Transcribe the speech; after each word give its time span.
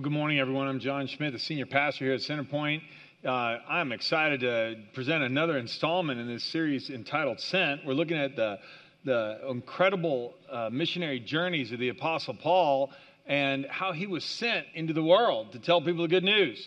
Well, 0.00 0.04
good 0.08 0.16
morning, 0.16 0.38
everyone. 0.38 0.66
I'm 0.66 0.80
John 0.80 1.06
Schmidt, 1.08 1.34
the 1.34 1.38
senior 1.38 1.66
pastor 1.66 2.06
here 2.06 2.14
at 2.14 2.20
Centerpoint. 2.20 2.80
Uh, 3.22 3.28
I'm 3.68 3.92
excited 3.92 4.40
to 4.40 4.76
present 4.94 5.22
another 5.22 5.58
installment 5.58 6.18
in 6.18 6.26
this 6.26 6.42
series 6.42 6.88
entitled 6.88 7.38
Sent. 7.38 7.84
We're 7.84 7.92
looking 7.92 8.16
at 8.16 8.34
the, 8.34 8.60
the 9.04 9.38
incredible 9.50 10.32
uh, 10.50 10.70
missionary 10.72 11.20
journeys 11.20 11.70
of 11.70 11.80
the 11.80 11.90
Apostle 11.90 12.32
Paul 12.32 12.92
and 13.26 13.66
how 13.66 13.92
he 13.92 14.06
was 14.06 14.24
sent 14.24 14.68
into 14.72 14.94
the 14.94 15.02
world 15.02 15.52
to 15.52 15.58
tell 15.58 15.82
people 15.82 16.00
the 16.00 16.08
good 16.08 16.24
news. 16.24 16.66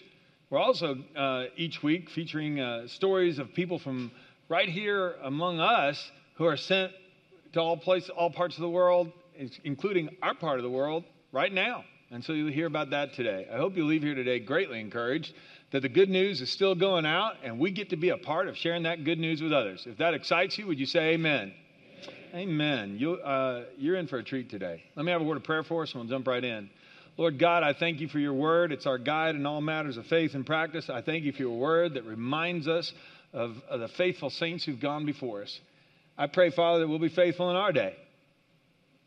We're 0.51 0.59
also 0.59 0.97
uh, 1.15 1.45
each 1.57 1.81
week 1.81 2.11
featuring 2.11 2.59
uh, 2.59 2.85
stories 2.85 3.39
of 3.39 3.51
people 3.55 3.79
from 3.79 4.11
right 4.47 4.69
here 4.69 5.15
among 5.23 5.59
us 5.59 6.11
who 6.35 6.45
are 6.45 6.57
sent 6.57 6.91
to 7.53 7.59
all 7.59 7.77
places, 7.77 8.11
all 8.11 8.29
parts 8.29 8.57
of 8.57 8.61
the 8.61 8.69
world, 8.69 9.11
including 9.63 10.17
our 10.21 10.35
part 10.35 10.59
of 10.59 10.63
the 10.63 10.69
world 10.69 11.03
right 11.31 11.51
now. 11.51 11.83
And 12.13 12.23
so 12.23 12.33
you'll 12.33 12.51
hear 12.51 12.67
about 12.67 12.91
that 12.91 13.13
today. 13.13 13.47
I 13.51 13.57
hope 13.57 13.75
you 13.75 13.85
leave 13.85 14.03
here 14.03 14.13
today 14.13 14.37
greatly 14.37 14.79
encouraged 14.79 15.33
that 15.71 15.81
the 15.81 15.89
good 15.89 16.09
news 16.09 16.41
is 16.41 16.51
still 16.51 16.75
going 16.75 17.07
out 17.07 17.37
and 17.43 17.57
we 17.57 17.71
get 17.71 17.89
to 17.89 17.95
be 17.95 18.09
a 18.09 18.17
part 18.17 18.47
of 18.47 18.55
sharing 18.55 18.83
that 18.83 19.03
good 19.03 19.17
news 19.17 19.41
with 19.41 19.51
others. 19.51 19.87
If 19.87 19.97
that 19.97 20.13
excites 20.13 20.55
you, 20.59 20.67
would 20.67 20.79
you 20.79 20.85
say 20.85 21.13
amen? 21.15 21.55
Amen. 22.35 22.97
You, 22.99 23.13
uh, 23.15 23.63
you're 23.79 23.95
in 23.95 24.05
for 24.05 24.19
a 24.19 24.23
treat 24.23 24.51
today. 24.51 24.83
Let 24.95 25.05
me 25.07 25.11
have 25.11 25.21
a 25.21 25.23
word 25.23 25.37
of 25.37 25.43
prayer 25.43 25.63
for 25.63 25.81
us 25.81 25.91
and 25.91 26.01
we'll 26.01 26.09
jump 26.09 26.27
right 26.27 26.43
in. 26.43 26.69
Lord 27.17 27.39
God, 27.39 27.63
I 27.63 27.73
thank 27.73 27.99
you 27.99 28.07
for 28.07 28.19
your 28.19 28.33
word. 28.33 28.71
It's 28.71 28.85
our 28.85 28.99
guide 28.99 29.33
in 29.33 29.47
all 29.47 29.61
matters 29.61 29.97
of 29.97 30.05
faith 30.05 30.35
and 30.35 30.45
practice. 30.45 30.91
I 30.91 31.01
thank 31.01 31.23
you 31.23 31.31
for 31.31 31.41
your 31.41 31.57
word 31.57 31.95
that 31.95 32.05
reminds 32.05 32.67
us 32.67 32.93
of, 33.33 33.55
of 33.67 33.79
the 33.79 33.87
faithful 33.87 34.29
saints 34.29 34.63
who've 34.63 34.79
gone 34.79 35.07
before 35.07 35.41
us. 35.41 35.59
I 36.15 36.27
pray, 36.27 36.51
Father, 36.51 36.81
that 36.81 36.87
we'll 36.87 36.99
be 36.99 37.09
faithful 37.09 37.49
in 37.49 37.55
our 37.55 37.71
day. 37.71 37.95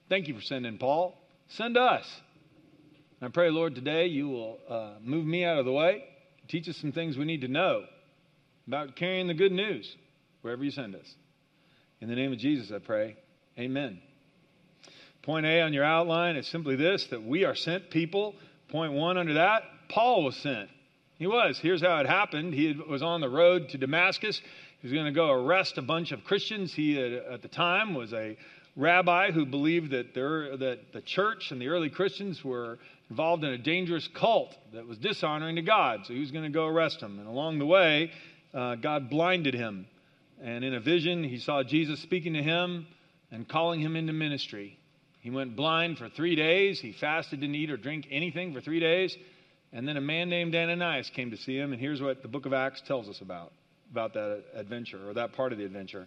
Thank 0.09 0.27
you 0.27 0.35
for 0.35 0.43
sending 0.43 0.79
Paul. 0.79 1.17
Send 1.51 1.77
us. 1.77 2.05
I 3.23 3.29
pray, 3.29 3.49
Lord, 3.49 3.75
today 3.75 4.07
you 4.09 4.29
will 4.29 4.59
uh, 4.69 4.95
move 5.03 5.25
me 5.25 5.43
out 5.43 5.59
of 5.59 5.65
the 5.65 5.73
way, 5.73 6.05
teach 6.49 6.69
us 6.69 6.77
some 6.77 6.93
things 6.93 7.17
we 7.17 7.25
need 7.25 7.41
to 7.41 7.49
know 7.49 7.85
about 8.67 8.95
carrying 8.95 9.27
the 9.27 9.35
good 9.35 9.53
news 9.53 9.97
wherever 10.43 10.63
you 10.63 10.71
send 10.71 10.95
us. 10.95 11.15
In 12.03 12.11
the 12.11 12.15
name 12.15 12.33
of 12.33 12.39
Jesus, 12.39 12.71
I 12.71 12.79
pray. 12.79 13.17
Amen. 13.59 14.03
Point 15.23 15.47
A 15.47 15.63
on 15.63 15.73
your 15.73 15.83
outline 15.83 16.37
is 16.37 16.47
simply 16.47 16.77
this 16.77 17.07
that 17.07 17.23
we 17.23 17.45
are 17.45 17.55
sent 17.55 17.91
people. 17.91 18.35
Point 18.69 18.93
one 18.93 19.17
under 19.17 19.35
that, 19.35 19.63
Paul 19.89 20.23
was 20.23 20.37
sent. 20.37 20.69
He 21.19 21.27
was. 21.27 21.59
Here's 21.59 21.81
how 21.81 21.99
it 22.01 22.07
happened. 22.07 22.53
He 22.53 22.79
was 22.87 23.03
on 23.03 23.23
the 23.23 23.31
road 23.31 23.71
to 23.71 23.79
Damascus. 23.79 24.43
He 24.83 24.89
was 24.89 24.93
going 24.93 25.07
to 25.07 25.13
go 25.13 25.31
arrest 25.31 25.79
a 25.79 25.83
bunch 25.83 26.13
of 26.13 26.23
Christians. 26.25 26.75
He, 26.75 26.97
had, 26.97 27.13
at 27.13 27.41
the 27.41 27.49
time, 27.49 27.95
was 27.95 28.13
a 28.13 28.37
rabbi 28.77 29.31
who 29.31 29.47
believed 29.47 29.93
that, 29.93 30.13
there, 30.15 30.55
that 30.59 30.93
the 30.93 31.01
church 31.01 31.51
and 31.51 31.61
the 31.61 31.69
early 31.69 31.89
Christians 31.89 32.45
were 32.45 32.79
involved 33.11 33.45
in 33.45 33.51
a 33.51 33.59
dangerous 33.59 34.09
cult 34.09 34.55
that 34.73 34.87
was 34.87 34.99
dishonoring 34.99 35.57
to 35.57 35.63
God. 35.63 36.01
So 36.07 36.13
he 36.13 36.21
was 36.21 36.31
going 36.31 36.45
to 36.45 36.51
go 36.51 36.67
arrest 36.67 37.01
him. 37.01 37.19
And 37.19 37.29
along 37.29 37.59
the 37.59 37.67
way, 37.67 38.11
uh, 38.53 38.75
God 38.77 39.11
blinded 39.11 39.55
him. 39.55 39.87
And 40.43 40.65
in 40.65 40.75
a 40.75 40.81
vision, 40.81 41.25
he 41.25 41.39
saw 41.39 41.63
Jesus 41.63 42.01
speaking 42.01 42.35
to 42.35 42.43
him 42.43 42.87
and 43.31 43.49
calling 43.49 43.81
him 43.81 43.97
into 43.97 44.13
ministry. 44.13 44.79
He 45.21 45.31
went 45.31 45.57
blind 45.57 45.99
for 45.99 46.09
three 46.09 46.37
days. 46.37 46.81
He 46.81 46.93
fasted, 46.93 47.41
didn't 47.41 47.57
eat 47.57 47.71
or 47.71 47.77
drink 47.77 48.07
anything 48.11 48.53
for 48.53 48.61
three 48.61 48.81
days. 48.81 49.17
And 49.73 49.87
then 49.87 49.97
a 49.97 50.01
man 50.01 50.29
named 50.29 50.55
Ananias 50.55 51.11
came 51.11 51.31
to 51.31 51.37
see 51.37 51.57
him. 51.57 51.73
And 51.73 51.81
here's 51.81 52.01
what 52.01 52.23
the 52.23 52.29
book 52.29 52.47
of 52.47 52.53
Acts 52.53 52.83
tells 52.87 53.09
us 53.09 53.21
about, 53.21 53.53
about 53.91 54.15
that 54.15 54.45
adventure 54.55 55.09
or 55.09 55.15
that 55.15 55.33
part 55.33 55.53
of 55.53 55.59
the 55.59 55.65
adventure. 55.65 56.07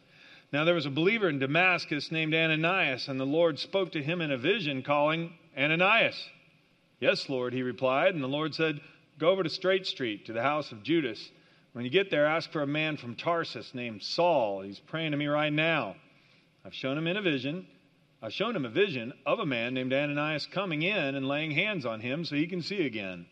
Now, 0.52 0.64
there 0.64 0.74
was 0.74 0.86
a 0.86 0.90
believer 0.90 1.30
in 1.30 1.38
Damascus 1.38 2.12
named 2.12 2.34
Ananias, 2.34 3.08
and 3.08 3.20
the 3.20 3.26
Lord 3.26 3.60
spoke 3.60 3.92
to 3.92 4.02
him 4.02 4.22
in 4.22 4.32
a 4.32 4.38
vision, 4.38 4.82
calling, 4.82 5.34
Ananias. 5.56 6.20
Yes, 7.00 7.30
Lord, 7.30 7.54
he 7.54 7.64
replied. 7.64 8.14
And 8.14 8.24
the 8.24 8.28
Lord 8.28 8.54
said, 8.54 8.80
Go 9.18 9.30
over 9.30 9.44
to 9.44 9.50
Straight 9.50 9.86
Street 9.86 10.26
to 10.26 10.34
the 10.34 10.42
house 10.42 10.72
of 10.72 10.84
Judas. 10.84 11.30
When 11.74 11.86
you 11.86 11.92
get 11.92 12.10
there, 12.10 12.26
ask 12.26 12.52
for 12.52 12.62
a 12.62 12.68
man 12.68 12.98
from 12.98 13.16
Tarsus 13.16 13.74
named 13.74 14.02
Saul. 14.02 14.62
He's 14.62 14.80
praying 14.80 15.12
to 15.12 15.18
me 15.18 15.28
right 15.28 15.54
now. 15.54 15.96
I've 16.66 16.74
shown 16.74 16.98
him 16.98 17.08
in 17.08 17.18
a 17.18 17.22
vision. 17.22 17.68
I've 18.22 18.34
shown 18.34 18.56
him 18.56 18.66
a 18.66 18.70
vision 18.70 19.14
of 19.26 19.40
a 19.40 19.46
man 19.46 19.74
named 19.74 19.94
Ananias 19.94 20.48
coming 20.48 20.82
in 20.82 21.16
and 21.16 21.28
laying 21.28 21.52
hands 21.52 21.86
on 21.86 22.02
him 22.02 22.26
so 22.26 22.36
he 22.36 22.48
can 22.48 22.62
see 22.62 22.86
again. 22.86 23.26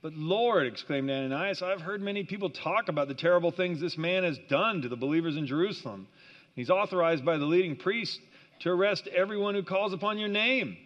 But 0.00 0.14
Lord, 0.14 0.66
exclaimed 0.66 1.10
Ananias, 1.10 1.62
I've 1.62 1.80
heard 1.80 2.02
many 2.02 2.24
people 2.24 2.50
talk 2.50 2.88
about 2.88 3.08
the 3.08 3.14
terrible 3.14 3.50
things 3.52 3.80
this 3.80 3.98
man 3.98 4.24
has 4.24 4.38
done 4.48 4.82
to 4.82 4.88
the 4.88 4.96
believers 4.96 5.36
in 5.36 5.46
Jerusalem. 5.46 6.08
He's 6.54 6.70
authorized 6.70 7.24
by 7.24 7.38
the 7.38 7.46
leading 7.46 7.76
priest 7.76 8.20
to 8.60 8.70
arrest 8.70 9.08
everyone 9.08 9.54
who 9.54 9.62
calls 9.62 9.92
upon 9.92 10.18
your 10.18 10.28
name. 10.28 10.76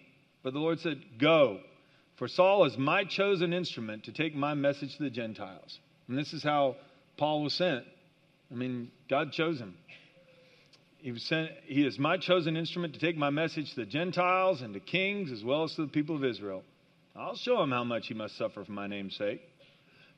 But 0.43 0.53
the 0.53 0.61
Lord 0.61 0.81
said, 0.81 1.03
Go 1.19 1.61
for 2.17 2.29
Saul 2.29 2.65
is 2.65 2.79
my 2.79 3.05
chosen 3.05 3.53
instrument 3.53 4.05
to 4.05 4.13
take 4.13 4.35
my 4.35 4.55
message 4.55 4.97
to 4.97 5.03
the 5.03 5.11
Gentiles. 5.11 5.79
And 6.09 6.17
this 6.17 6.33
is 6.33 6.43
how 6.43 6.77
Paul 7.17 7.43
was 7.43 7.55
sent. 7.55 7.85
I 8.51 8.55
mean, 8.55 8.91
God 9.09 9.33
chose 9.33 9.59
him. 9.59 9.77
He, 10.99 11.13
was 11.13 11.23
sent, 11.23 11.51
he 11.65 11.87
is 11.87 11.99
my 11.99 12.17
chosen 12.17 12.57
instrument 12.57 12.95
to 12.95 13.01
take 13.01 13.17
my 13.17 13.31
message 13.31 13.71
to 13.71 13.77
the 13.77 13.87
Gentiles 13.87 14.63
and 14.63 14.75
to 14.75 14.81
kings 14.81 15.31
as 15.31 15.45
well 15.45 15.63
as 15.63 15.75
to 15.75 15.83
the 15.83 15.89
people 15.89 16.17
of 16.17 16.25
Israel. 16.25 16.63
I'll 17.15 17.37
show 17.37 17.63
him 17.63 17.71
how 17.71 17.85
much 17.85 18.09
he 18.09 18.15
must 18.15 18.37
suffer 18.37 18.65
for 18.65 18.73
my 18.73 18.87
name's 18.87 19.17
sake. 19.17 19.41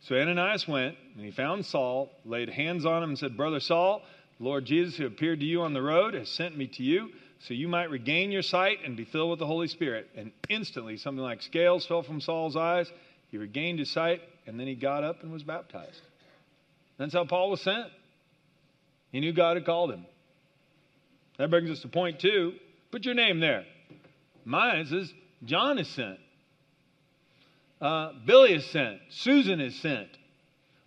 So 0.01 0.15
Ananias 0.15 0.69
went, 0.69 0.97
and 1.17 1.25
he 1.25 1.33
found 1.33 1.67
Saul, 1.67 2.11
laid 2.25 2.49
hands 2.49 2.87
on 2.87 3.03
him, 3.03 3.11
and 3.11 3.19
said, 3.19 3.37
Brother 3.37 3.61
Saul, 3.61 4.03
the 4.39 4.45
Lord 4.45 4.65
Jesus, 4.65 4.97
who 4.97 5.07
appeared 5.07 5.41
to 5.41 5.47
you 5.47 5.63
on 5.63 5.75
the 5.75 5.83
road, 5.83 6.15
has 6.15 6.29
sent 6.29 6.57
me 6.57 6.69
to 6.69 6.83
you 6.85 7.11
so 7.41 7.55
you 7.55 7.69
might 7.69 7.91
regain 7.91 8.33
your 8.33 8.43
sight 8.43 8.79
and 8.85 8.97
be 8.97 9.05
filled 9.05 9.31
with 9.31 9.39
the 9.39 9.47
Holy 9.47 9.69
Spirit. 9.69 10.09
And 10.17 10.33
instantly, 10.49 10.97
something 10.97 11.23
like 11.23 11.43
scales 11.43 11.87
fell 11.87 12.03
from 12.03 12.21
Saul's 12.21 12.57
eyes. 12.57 12.91
He 13.31 13.39
regained 13.39 13.79
his 13.79 13.91
sight, 13.91 14.23
and 14.47 14.59
then 14.59 14.67
he 14.67 14.75
got 14.75 15.05
up 15.05 15.23
and 15.23 15.33
was 15.33 15.43
baptized. 15.43 16.01
That's 16.99 17.13
how 17.13 17.25
Paul 17.25 17.51
was 17.51 17.61
sent. 17.61 17.87
He 19.13 19.21
knew 19.21 19.33
God 19.33 19.57
had 19.57 19.65
called 19.65 19.93
him. 19.93 20.05
That 21.39 21.51
brings 21.51 21.71
us 21.71 21.81
to 21.81 21.89
point 21.89 22.19
two. 22.19 22.55
Put 22.91 23.05
your 23.05 23.15
name 23.15 23.39
there. 23.39 23.65
Mine 24.45 24.87
says 24.87 25.13
John 25.45 25.79
is 25.79 25.89
sent. 25.89 26.19
Uh, 27.81 28.13
Billy 28.27 28.55
is 28.55 28.67
sent. 28.67 28.99
Susan 29.11 29.61
is 29.61 29.77
sent. 29.77 30.09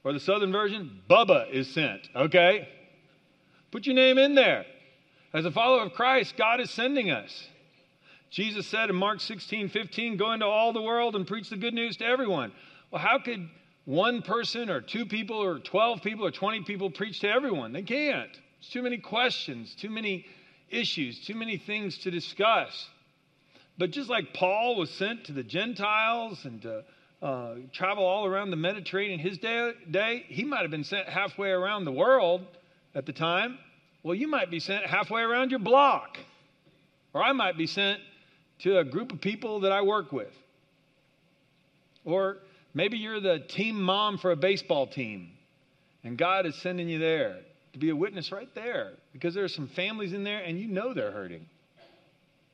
Or 0.03 0.13
the 0.13 0.19
southern 0.19 0.51
version, 0.51 0.99
Bubba 1.09 1.49
is 1.49 1.73
sent. 1.73 2.09
Okay? 2.15 2.67
Put 3.71 3.85
your 3.85 3.95
name 3.95 4.17
in 4.17 4.35
there. 4.35 4.65
As 5.33 5.45
a 5.45 5.51
follower 5.51 5.83
of 5.83 5.93
Christ, 5.93 6.35
God 6.37 6.59
is 6.59 6.69
sending 6.69 7.09
us. 7.09 7.47
Jesus 8.29 8.67
said 8.67 8.89
in 8.89 8.95
Mark 8.95 9.21
16, 9.21 9.69
15, 9.69 10.17
go 10.17 10.31
into 10.33 10.45
all 10.45 10.73
the 10.73 10.81
world 10.81 11.15
and 11.15 11.27
preach 11.27 11.49
the 11.49 11.57
good 11.57 11.73
news 11.73 11.97
to 11.97 12.05
everyone. 12.05 12.51
Well, 12.89 13.01
how 13.01 13.19
could 13.19 13.49
one 13.85 14.21
person 14.21 14.69
or 14.69 14.81
two 14.81 15.05
people 15.05 15.37
or 15.37 15.59
12 15.59 16.01
people 16.01 16.25
or 16.25 16.31
20 16.31 16.63
people 16.63 16.89
preach 16.89 17.21
to 17.21 17.29
everyone? 17.29 17.71
They 17.71 17.81
can't. 17.81 18.29
It's 18.59 18.69
too 18.69 18.81
many 18.81 18.97
questions, 18.97 19.73
too 19.75 19.89
many 19.89 20.25
issues, 20.69 21.25
too 21.25 21.35
many 21.35 21.57
things 21.57 21.97
to 21.99 22.11
discuss. 22.11 22.89
But 23.77 23.91
just 23.91 24.09
like 24.09 24.33
Paul 24.33 24.75
was 24.75 24.89
sent 24.89 25.25
to 25.25 25.33
the 25.33 25.43
Gentiles 25.43 26.45
and 26.45 26.61
to 26.61 26.83
uh, 27.21 27.55
travel 27.71 28.05
all 28.05 28.25
around 28.25 28.51
the 28.51 28.57
Mediterranean 28.57 29.19
his 29.19 29.37
day, 29.37 29.73
day, 29.89 30.25
he 30.27 30.43
might 30.43 30.61
have 30.61 30.71
been 30.71 30.83
sent 30.83 31.07
halfway 31.07 31.49
around 31.49 31.85
the 31.85 31.91
world 31.91 32.45
at 32.95 33.05
the 33.05 33.13
time. 33.13 33.57
Well, 34.03 34.15
you 34.15 34.27
might 34.27 34.49
be 34.49 34.59
sent 34.59 34.85
halfway 34.85 35.21
around 35.21 35.51
your 35.51 35.59
block, 35.59 36.17
or 37.13 37.23
I 37.23 37.33
might 37.33 37.57
be 37.57 37.67
sent 37.67 37.99
to 38.59 38.79
a 38.79 38.83
group 38.83 39.11
of 39.11 39.21
people 39.21 39.61
that 39.61 39.71
I 39.71 39.81
work 39.81 40.11
with. 40.11 40.33
Or 42.03 42.37
maybe 42.73 42.97
you're 42.97 43.19
the 43.19 43.39
team 43.39 43.81
mom 43.81 44.17
for 44.17 44.31
a 44.31 44.35
baseball 44.35 44.87
team, 44.87 45.31
and 46.03 46.17
God 46.17 46.45
is 46.45 46.55
sending 46.55 46.89
you 46.89 46.99
there 46.99 47.39
to 47.73 47.79
be 47.79 47.89
a 47.89 47.95
witness 47.95 48.31
right 48.31 48.53
there 48.55 48.93
because 49.13 49.33
there 49.33 49.43
are 49.43 49.49
some 49.49 49.67
families 49.67 50.13
in 50.13 50.23
there 50.23 50.39
and 50.39 50.59
you 50.59 50.67
know 50.67 50.93
they're 50.93 51.11
hurting. 51.11 51.45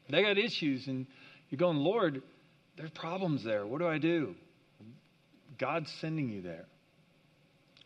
They 0.10 0.22
got 0.22 0.38
issues, 0.38 0.88
and 0.88 1.06
you're 1.50 1.58
going, 1.58 1.78
Lord, 1.78 2.22
there's 2.78 2.92
problems 2.92 3.44
there. 3.44 3.66
What 3.66 3.80
do 3.80 3.88
I 3.88 3.98
do? 3.98 4.36
God's 5.58 5.92
sending 6.00 6.30
you 6.30 6.42
there. 6.42 6.66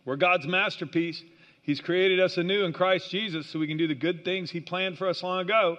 We're 0.06 0.18
God's 0.18 0.46
masterpiece. 0.46 1.24
He's 1.62 1.80
created 1.80 2.20
us 2.20 2.38
anew 2.38 2.66
in 2.66 2.74
Christ 2.74 3.10
Jesus 3.10 3.48
so 3.48 3.60
we 3.60 3.68
can 3.68 3.78
do 3.78 3.88
the 3.88 3.96
good 3.96 4.26
things 4.26 4.50
He 4.50 4.60
planned 4.60 4.98
for 4.98 5.08
us 5.08 5.22
long 5.22 5.42
ago. 5.42 5.78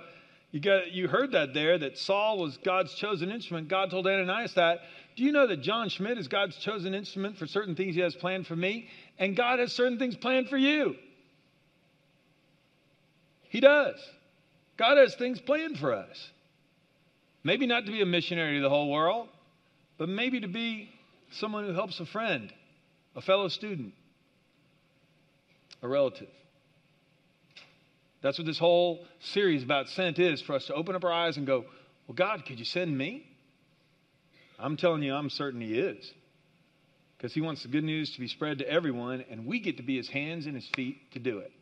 You, 0.52 0.61
got, 0.61 0.93
you 0.93 1.08
heard 1.08 1.32
that 1.32 1.55
there, 1.55 1.79
that 1.79 1.99
Saul 1.99 2.38
was 2.38 2.58
God's 2.58 2.94
chosen 2.94 3.31
instrument. 3.31 3.69
God 3.69 3.90
told 3.90 4.06
Ananias 4.06 4.55
that. 4.55 4.81
Do 5.17 5.25
you 5.25 5.32
know 5.32 5.46
that 5.46 5.62
John 5.62 5.88
Schmidt 5.88 6.19
is 6.19 6.29
God's 6.29 6.56
chosen 6.56 6.94
instrument 6.94 7.37
for 7.37 7.46
certain 7.46 7.75
things 7.75 7.94
He 7.94 8.00
has 8.02 8.14
planned 8.14 8.46
for 8.46 8.56
me? 8.56 8.88
And 9.19 9.34
God 9.34 9.58
has 9.58 9.73
certain 9.73 9.99
things 9.99 10.17
planned 10.17 10.49
for 10.49 10.56
you. 10.56 10.94
He 13.49 13.61
does. 13.61 13.96
God 14.76 14.99
has 14.99 15.14
things 15.14 15.40
planned 15.40 15.79
for 15.79 15.93
us. 15.93 16.31
Maybe 17.44 17.67
not 17.67 17.87
to 17.87 17.93
be 17.93 18.02
a 18.02 18.06
missionary 18.06 18.56
to 18.56 18.62
the 18.62 18.70
whole 18.70 18.90
world, 18.90 19.29
but 19.99 20.08
maybe 20.08 20.40
to 20.40 20.49
be 20.49 20.90
someone 21.32 21.64
who 21.64 21.73
helps 21.73 21.99
a 21.99 22.06
friend, 22.06 22.52
a 23.17 23.20
fellow 23.20 23.49
student, 23.49 23.94
a 25.82 25.88
relative. 25.88 26.29
That's 28.23 28.38
what 28.38 28.46
this 28.46 28.58
whole 28.58 29.05
series 29.20 29.64
about 29.64 29.88
sent 29.88 30.19
is 30.19 30.40
for 30.40 30.55
us 30.55 30.67
to 30.67 30.75
open 30.75 30.94
up 30.94 31.05
our 31.05 31.12
eyes 31.12 31.37
and 31.37 31.46
go, 31.46 31.64
Well, 32.06 32.14
God, 32.14 32.44
could 32.46 32.58
you 32.58 32.64
send 32.64 32.96
me? 32.96 33.26
I'm 34.58 34.76
telling 34.76 35.02
you, 35.02 35.12
I'm 35.12 35.29
certain 35.29 35.61
he 35.61 35.75
is. 35.75 36.12
Because 37.17 37.34
he 37.34 37.40
wants 37.40 37.62
the 37.62 37.69
good 37.69 37.84
news 37.84 38.12
to 38.12 38.20
be 38.20 38.29
spread 38.29 38.58
to 38.58 38.69
everyone, 38.69 39.25
and 39.31 39.46
we 39.46 39.61
get 39.61 39.76
to 39.76 39.82
be 39.82 39.96
his 39.96 40.08
hands 40.08 40.46
and 40.46 40.55
his 40.55 40.69
feet 40.75 40.96
to 41.12 41.19
do 41.19 41.38
it. 41.38 41.52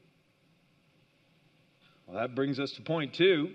Well, 2.07 2.19
that 2.19 2.35
brings 2.35 2.59
us 2.59 2.73
to 2.73 2.83
point 2.83 3.15
two. 3.15 3.51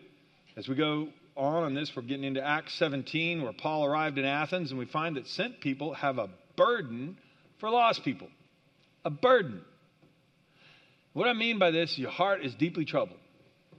As 0.58 0.68
we 0.68 0.76
go 0.76 1.10
on 1.36 1.64
on 1.64 1.74
this, 1.74 1.92
we're 1.96 2.04
getting 2.04 2.24
into 2.24 2.46
Acts 2.46 2.74
17, 2.76 3.42
where 3.44 3.54
Paul 3.54 3.86
arrived 3.86 4.18
in 4.18 4.26
Athens, 4.26 4.72
and 4.72 4.80
we 4.80 4.86
find 4.86 5.16
that 5.18 5.28
sent 5.28 5.60
people 5.62 5.94
have 5.94 6.18
a 6.18 6.30
burden 6.56 7.18
for 7.60 7.70
lost 7.70 8.04
people. 8.04 8.30
A 9.04 9.10
burden. 9.10 9.62
What 11.16 11.30
I 11.30 11.34
mean 11.34 11.60
by 11.60 11.72
this, 11.72 11.98
your 11.98 12.12
heart 12.12 12.44
is 12.44 12.54
deeply 12.56 12.84
troubled. 12.84 13.20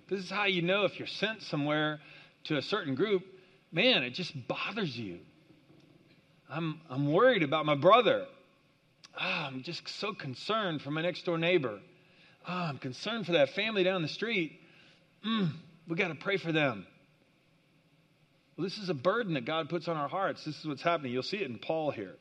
This 0.09 0.21
is 0.21 0.31
how 0.31 0.47
you 0.47 0.63
know 0.63 0.87
if 0.87 0.99
you're 0.99 1.07
sent 1.07 1.43
somewhere 1.43 2.01
to 2.45 2.57
a 2.57 2.63
certain 2.63 2.95
group, 2.95 3.25
man, 3.71 4.05
it 4.05 4.15
just 4.15 4.33
bothers 4.49 4.97
you. 4.97 5.19
I'm, 6.49 6.81
I'm 6.89 7.13
worried 7.13 7.43
about 7.43 7.67
my 7.67 7.75
brother. 7.75 8.25
Oh, 9.21 9.23
I'm 9.23 9.63
just 9.65 9.87
so 9.87 10.15
concerned 10.15 10.81
for 10.81 10.91
my 10.91 11.03
next 11.03 11.27
door 11.27 11.37
neighbor. 11.37 11.79
Oh, 12.49 12.53
I'm 12.55 12.79
concerned 12.79 13.27
for 13.27 13.33
that 13.33 13.51
family 13.51 13.85
down 13.85 14.01
the 14.01 14.09
street. 14.09 14.59
Mm, 15.27 15.51
we 15.87 15.95
got 15.95 16.09
to 16.09 16.15
pray 16.15 16.39
for 16.39 16.53
them. 16.53 16.87
Well, 18.57 18.65
this 18.65 18.79
is 18.79 18.89
a 18.89 18.95
burden 18.95 19.35
that 19.35 19.45
God 19.45 19.69
puts 19.69 19.89
on 19.89 19.99
our 19.99 20.09
hearts. 20.09 20.43
This 20.43 20.59
is 20.59 20.65
what's 20.65 20.81
happening. 20.81 21.13
You'll 21.13 21.23
see 21.23 21.37
it 21.37 21.51
in 21.51 21.59
Paul 21.59 21.91
here. 21.91 22.15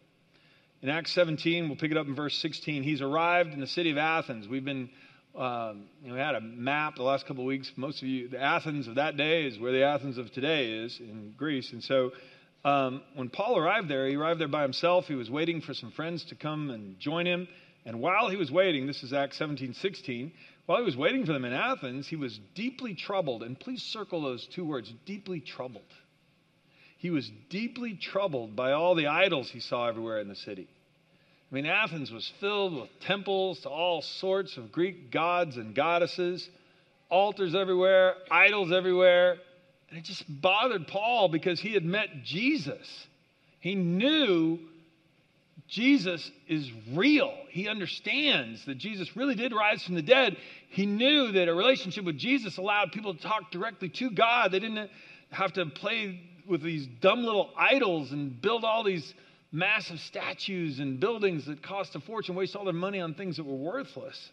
In 0.85 0.91
Acts 0.91 1.13
17, 1.13 1.67
we'll 1.67 1.77
pick 1.77 1.89
it 1.89 1.97
up 1.97 2.05
in 2.05 2.13
verse 2.13 2.37
16. 2.37 2.83
He's 2.83 3.01
arrived 3.01 3.53
in 3.53 3.59
the 3.59 3.65
city 3.65 3.89
of 3.89 3.97
Athens. 3.97 4.47
We've 4.47 4.63
been, 4.63 4.91
um, 5.37 5.85
we 6.03 6.17
had 6.17 6.35
a 6.35 6.41
map 6.41 6.95
the 6.95 7.03
last 7.03 7.27
couple 7.27 7.43
of 7.43 7.47
weeks. 7.47 7.71
Most 7.75 8.01
of 8.01 8.07
you, 8.07 8.29
the 8.29 8.41
Athens 8.41 8.87
of 8.87 8.95
that 8.95 9.17
day 9.17 9.45
is 9.45 9.59
where 9.59 9.71
the 9.71 9.83
Athens 9.83 10.17
of 10.17 10.31
today 10.31 10.71
is 10.71 10.97
in 10.99 11.33
Greece. 11.37 11.73
And 11.73 11.83
so 11.83 12.11
um, 12.63 13.01
when 13.15 13.29
Paul 13.29 13.57
arrived 13.57 13.89
there, 13.89 14.07
he 14.07 14.15
arrived 14.15 14.39
there 14.39 14.47
by 14.47 14.63
himself. 14.63 15.05
He 15.05 15.15
was 15.15 15.29
waiting 15.29 15.61
for 15.61 15.73
some 15.73 15.91
friends 15.91 16.23
to 16.25 16.35
come 16.35 16.69
and 16.69 16.99
join 16.99 17.25
him. 17.25 17.47
And 17.85 17.99
while 17.99 18.29
he 18.29 18.37
was 18.37 18.49
waiting, 18.49 18.87
this 18.87 19.03
is 19.03 19.13
Acts 19.13 19.37
17, 19.37 19.73
16, 19.73 20.31
while 20.65 20.79
he 20.79 20.85
was 20.85 20.97
waiting 20.97 21.25
for 21.25 21.33
them 21.33 21.45
in 21.45 21.53
Athens, 21.53 22.07
he 22.07 22.15
was 22.15 22.39
deeply 22.55 22.95
troubled. 22.95 23.43
And 23.43 23.59
please 23.59 23.83
circle 23.83 24.21
those 24.21 24.47
two 24.55 24.65
words 24.65 24.91
deeply 25.05 25.41
troubled. 25.41 25.83
He 26.97 27.11
was 27.11 27.29
deeply 27.49 27.95
troubled 28.01 28.55
by 28.55 28.71
all 28.71 28.95
the 28.95 29.07
idols 29.07 29.51
he 29.51 29.59
saw 29.59 29.87
everywhere 29.87 30.19
in 30.19 30.27
the 30.27 30.35
city. 30.35 30.67
I 31.51 31.55
mean, 31.55 31.65
Athens 31.65 32.11
was 32.11 32.31
filled 32.39 32.75
with 32.75 32.89
temples 33.01 33.61
to 33.61 33.69
all 33.69 34.01
sorts 34.01 34.57
of 34.57 34.71
Greek 34.71 35.11
gods 35.11 35.57
and 35.57 35.75
goddesses, 35.75 36.49
altars 37.09 37.53
everywhere, 37.53 38.15
idols 38.31 38.71
everywhere. 38.71 39.37
And 39.89 39.99
it 39.99 40.03
just 40.03 40.23
bothered 40.27 40.87
Paul 40.87 41.29
because 41.29 41.59
he 41.59 41.73
had 41.73 41.85
met 41.85 42.23
Jesus. 42.23 43.07
He 43.59 43.75
knew 43.75 44.59
Jesus 45.67 46.29
is 46.47 46.69
real. 46.93 47.33
He 47.49 47.67
understands 47.67 48.65
that 48.65 48.77
Jesus 48.77 49.15
really 49.15 49.35
did 49.35 49.53
rise 49.53 49.83
from 49.83 49.95
the 49.95 50.01
dead. 50.01 50.37
He 50.69 50.85
knew 50.85 51.31
that 51.33 51.47
a 51.47 51.53
relationship 51.53 52.05
with 52.05 52.17
Jesus 52.17 52.57
allowed 52.57 52.91
people 52.91 53.13
to 53.13 53.21
talk 53.21 53.51
directly 53.51 53.89
to 53.89 54.11
God. 54.11 54.51
They 54.51 54.59
didn't 54.59 54.89
have 55.31 55.53
to 55.53 55.65
play 55.67 56.21
with 56.47 56.61
these 56.61 56.87
dumb 57.01 57.23
little 57.23 57.51
idols 57.57 58.11
and 58.11 58.39
build 58.39 58.63
all 58.63 58.83
these 58.83 59.13
massive 59.55 59.99
statues 60.01 60.79
and 60.79 60.99
buildings 60.99 61.45
that 61.45 61.63
cost 61.63 61.95
a 61.95 62.01
fortune, 62.01 62.35
waste 62.35 62.55
all 62.55 62.65
their 62.65 62.73
money 62.73 62.99
on 62.99 63.13
things 63.13 63.37
that 63.37 63.45
were 63.45 63.55
worthless. 63.55 64.29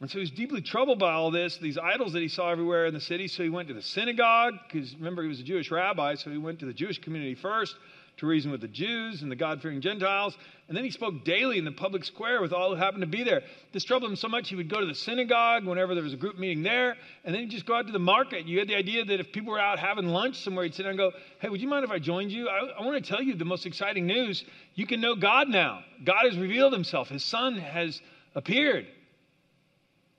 And 0.00 0.10
so 0.10 0.18
he's 0.18 0.30
deeply 0.30 0.62
troubled 0.62 0.98
by 0.98 1.12
all 1.12 1.30
this, 1.30 1.58
these 1.58 1.78
idols 1.78 2.14
that 2.14 2.22
he 2.22 2.28
saw 2.28 2.50
everywhere 2.50 2.86
in 2.86 2.94
the 2.94 3.00
city. 3.00 3.28
So 3.28 3.42
he 3.42 3.50
went 3.50 3.68
to 3.68 3.74
the 3.74 3.82
synagogue, 3.82 4.54
because 4.66 4.94
remember, 4.94 5.22
he 5.22 5.28
was 5.28 5.40
a 5.40 5.44
Jewish 5.44 5.70
rabbi, 5.70 6.14
so 6.14 6.30
he 6.30 6.38
went 6.38 6.60
to 6.60 6.66
the 6.66 6.72
Jewish 6.72 6.98
community 6.98 7.34
first 7.34 7.74
to 8.18 8.26
reason 8.26 8.50
with 8.50 8.62
the 8.62 8.68
Jews 8.68 9.20
and 9.20 9.30
the 9.30 9.36
God 9.36 9.60
fearing 9.60 9.82
Gentiles. 9.82 10.36
And 10.68 10.76
then 10.76 10.84
he 10.84 10.90
spoke 10.90 11.24
daily 11.24 11.58
in 11.58 11.66
the 11.66 11.72
public 11.72 12.02
square 12.02 12.40
with 12.40 12.52
all 12.52 12.70
who 12.70 12.76
happened 12.76 13.02
to 13.02 13.06
be 13.06 13.22
there. 13.22 13.42
This 13.72 13.84
troubled 13.84 14.10
him 14.10 14.16
so 14.16 14.28
much 14.28 14.48
he 14.48 14.56
would 14.56 14.70
go 14.70 14.80
to 14.80 14.86
the 14.86 14.94
synagogue 14.94 15.66
whenever 15.66 15.94
there 15.94 16.02
was 16.02 16.14
a 16.14 16.16
group 16.16 16.38
meeting 16.38 16.62
there, 16.62 16.96
and 17.24 17.34
then 17.34 17.42
he'd 17.42 17.50
just 17.50 17.66
go 17.66 17.74
out 17.74 17.86
to 17.86 17.92
the 17.92 17.98
market. 17.98 18.46
You 18.46 18.58
had 18.58 18.68
the 18.68 18.74
idea 18.74 19.04
that 19.04 19.20
if 19.20 19.32
people 19.32 19.52
were 19.52 19.60
out 19.60 19.78
having 19.78 20.06
lunch 20.06 20.36
somewhere, 20.36 20.64
he'd 20.64 20.74
sit 20.74 20.84
down 20.84 20.90
and 20.90 20.98
go, 20.98 21.12
Hey, 21.40 21.50
would 21.50 21.60
you 21.60 21.68
mind 21.68 21.84
if 21.84 21.90
I 21.90 21.98
joined 21.98 22.32
you? 22.32 22.48
I, 22.48 22.80
I 22.80 22.84
want 22.84 23.02
to 23.02 23.08
tell 23.08 23.22
you 23.22 23.34
the 23.34 23.44
most 23.44 23.66
exciting 23.66 24.06
news. 24.06 24.44
You 24.74 24.86
can 24.86 25.00
know 25.00 25.14
God 25.14 25.48
now. 25.48 25.80
God 26.02 26.24
has 26.24 26.38
revealed 26.38 26.72
himself, 26.72 27.10
His 27.10 27.24
Son 27.24 27.58
has 27.58 28.00
appeared. 28.34 28.86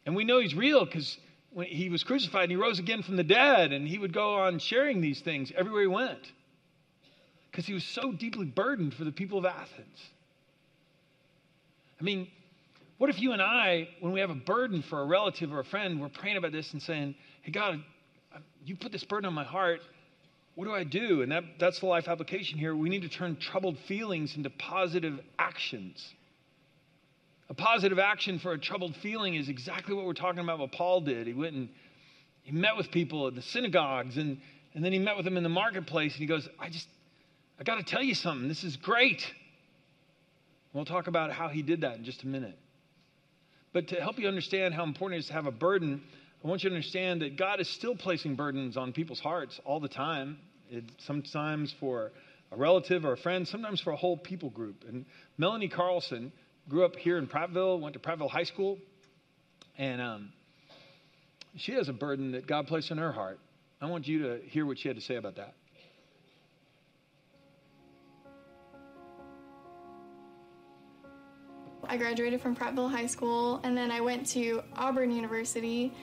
And 0.06 0.16
we 0.16 0.24
know 0.24 0.40
He's 0.40 0.54
real 0.56 0.86
because 0.86 1.18
when 1.52 1.66
he 1.66 1.90
was 1.90 2.04
crucified 2.04 2.44
and 2.44 2.52
he 2.52 2.58
rose 2.58 2.78
again 2.78 3.02
from 3.02 3.16
the 3.16 3.24
dead, 3.24 3.74
and 3.74 3.88
he 3.88 3.98
would 3.98 4.14
go 4.14 4.36
on 4.36 4.60
sharing 4.60 5.02
these 5.02 5.22
things 5.22 5.52
everywhere 5.58 5.82
he 5.82 5.88
went 5.88 6.32
because 7.58 7.66
he 7.66 7.74
was 7.74 7.86
so 7.86 8.12
deeply 8.12 8.46
burdened 8.46 8.94
for 8.94 9.04
the 9.04 9.12
people 9.12 9.40
of 9.40 9.46
Athens. 9.46 9.98
I 12.00 12.04
mean, 12.04 12.28
what 13.00 13.10
if 13.10 13.20
you 13.20 13.32
and 13.32 13.42
I, 13.42 13.90
when 14.00 14.14
we 14.14 14.20
have 14.20 14.30
a 14.30 14.36
burden 14.36 14.84
for 14.84 15.02
a 15.02 15.06
relative 15.08 15.52
or 15.52 15.62
a 15.62 15.66
friend, 15.66 16.00
we're 16.00 16.10
praying 16.10 16.38
about 16.38 16.52
this 16.52 16.72
and 16.74 16.84
saying, 16.84 17.16
Hey, 17.42 17.52
God, 17.52 17.84
you 18.64 18.76
put 18.76 18.92
this 18.92 19.04
burden 19.04 19.26
on 19.26 19.34
my 19.34 19.44
heart. 19.44 19.80
What 20.54 20.66
do 20.66 20.72
I 20.72 20.84
do? 20.84 21.24
And 21.24 21.32
that, 21.32 21.46
that's 21.60 21.80
the 21.80 21.88
life 21.88 22.08
application 22.08 22.60
here. 22.60 22.76
We 22.76 22.90
need 22.90 23.02
to 23.02 23.10
turn 23.10 23.38
troubled 23.38 23.80
feelings 23.88 24.38
into 24.38 24.52
positive 24.52 25.20
actions. 25.40 26.14
A 27.50 27.56
positive 27.56 27.98
action 27.98 28.38
for 28.38 28.52
a 28.52 28.60
troubled 28.60 28.96
feeling 28.98 29.34
is 29.34 29.50
exactly 29.50 29.96
what 29.96 30.06
we're 30.06 30.14
talking 30.14 30.42
about, 30.42 30.60
what 30.60 30.74
Paul 30.74 31.02
did. 31.02 31.26
He 31.26 31.34
went 31.34 31.56
and 31.56 31.70
he 32.44 32.52
met 32.52 32.78
with 32.78 32.92
people 32.92 33.26
at 33.26 33.34
the 33.34 33.42
synagogues 33.42 34.16
and, 34.16 34.40
and 34.76 34.86
then 34.86 34.94
he 34.94 35.00
met 35.00 35.16
with 35.16 35.26
them 35.26 35.38
in 35.38 35.44
the 35.44 35.50
marketplace 35.50 36.14
and 36.14 36.20
he 36.20 36.28
goes, 36.28 36.48
I 36.60 36.70
just, 36.70 36.88
I 37.60 37.64
got 37.64 37.76
to 37.76 37.84
tell 37.84 38.04
you 38.04 38.14
something. 38.14 38.48
This 38.48 38.64
is 38.64 38.76
great. 38.78 39.26
We'll 40.74 40.86
talk 40.86 41.08
about 41.08 41.32
how 41.32 41.48
he 41.48 41.64
did 41.64 41.82
that 41.82 41.98
in 41.98 42.04
just 42.04 42.22
a 42.24 42.28
minute. 42.28 42.58
But 43.74 43.88
to 43.90 43.96
help 43.96 44.20
you 44.20 44.28
understand 44.28 44.76
how 44.76 44.84
important 44.84 45.18
it 45.18 45.20
is 45.22 45.28
to 45.28 45.34
have 45.34 45.48
a 45.48 45.52
burden, 45.52 46.04
I 46.44 46.48
want 46.48 46.64
you 46.64 46.70
to 46.70 46.76
understand 46.76 47.22
that 47.24 47.36
God 47.36 47.60
is 47.60 47.68
still 47.68 47.96
placing 47.96 48.36
burdens 48.36 48.78
on 48.78 48.94
people's 48.94 49.20
hearts 49.20 49.60
all 49.66 49.80
the 49.80 49.90
time. 49.90 50.38
It, 50.70 50.84
sometimes 51.00 51.74
for 51.80 52.12
a 52.52 52.58
relative 52.58 53.06
or 53.06 53.14
a 53.14 53.18
friend, 53.18 53.48
sometimes 53.48 53.82
for 53.82 53.92
a 53.92 53.96
whole 53.96 54.18
people 54.18 54.52
group. 54.52 54.86
And 54.88 55.06
Melanie 55.38 55.68
Carlson 55.68 56.32
grew 56.70 56.86
up 56.86 56.96
here 56.96 57.18
in 57.18 57.26
Prattville, 57.26 57.80
went 57.80 57.94
to 57.94 58.00
Prattville 58.00 58.30
High 58.30 58.44
School, 58.44 58.78
and 59.78 60.00
um, 60.00 60.30
she 61.56 61.72
has 61.74 61.90
a 61.90 61.94
burden 61.94 62.34
that 62.34 62.46
God 62.46 62.68
placed 62.68 62.92
in 62.92 63.00
her 63.00 63.12
heart. 63.12 63.40
I 63.82 63.88
want 63.88 64.08
you 64.08 64.24
to 64.24 64.42
hear 64.48 64.66
what 64.66 64.78
she 64.78 64.88
had 64.88 64.98
to 64.98 65.04
say 65.04 65.16
about 65.16 65.38
that. 65.38 65.56
I 71.90 71.98
graduated 71.98 72.42
from 72.42 72.56
Prattville 72.56 72.92
High 72.92 73.08
School 73.08 73.60
and 73.64 73.76
then 73.78 73.92
I 73.92 74.02
went 74.02 74.28
to 74.28 74.62
Auburn 74.76 75.12
University 75.12 75.94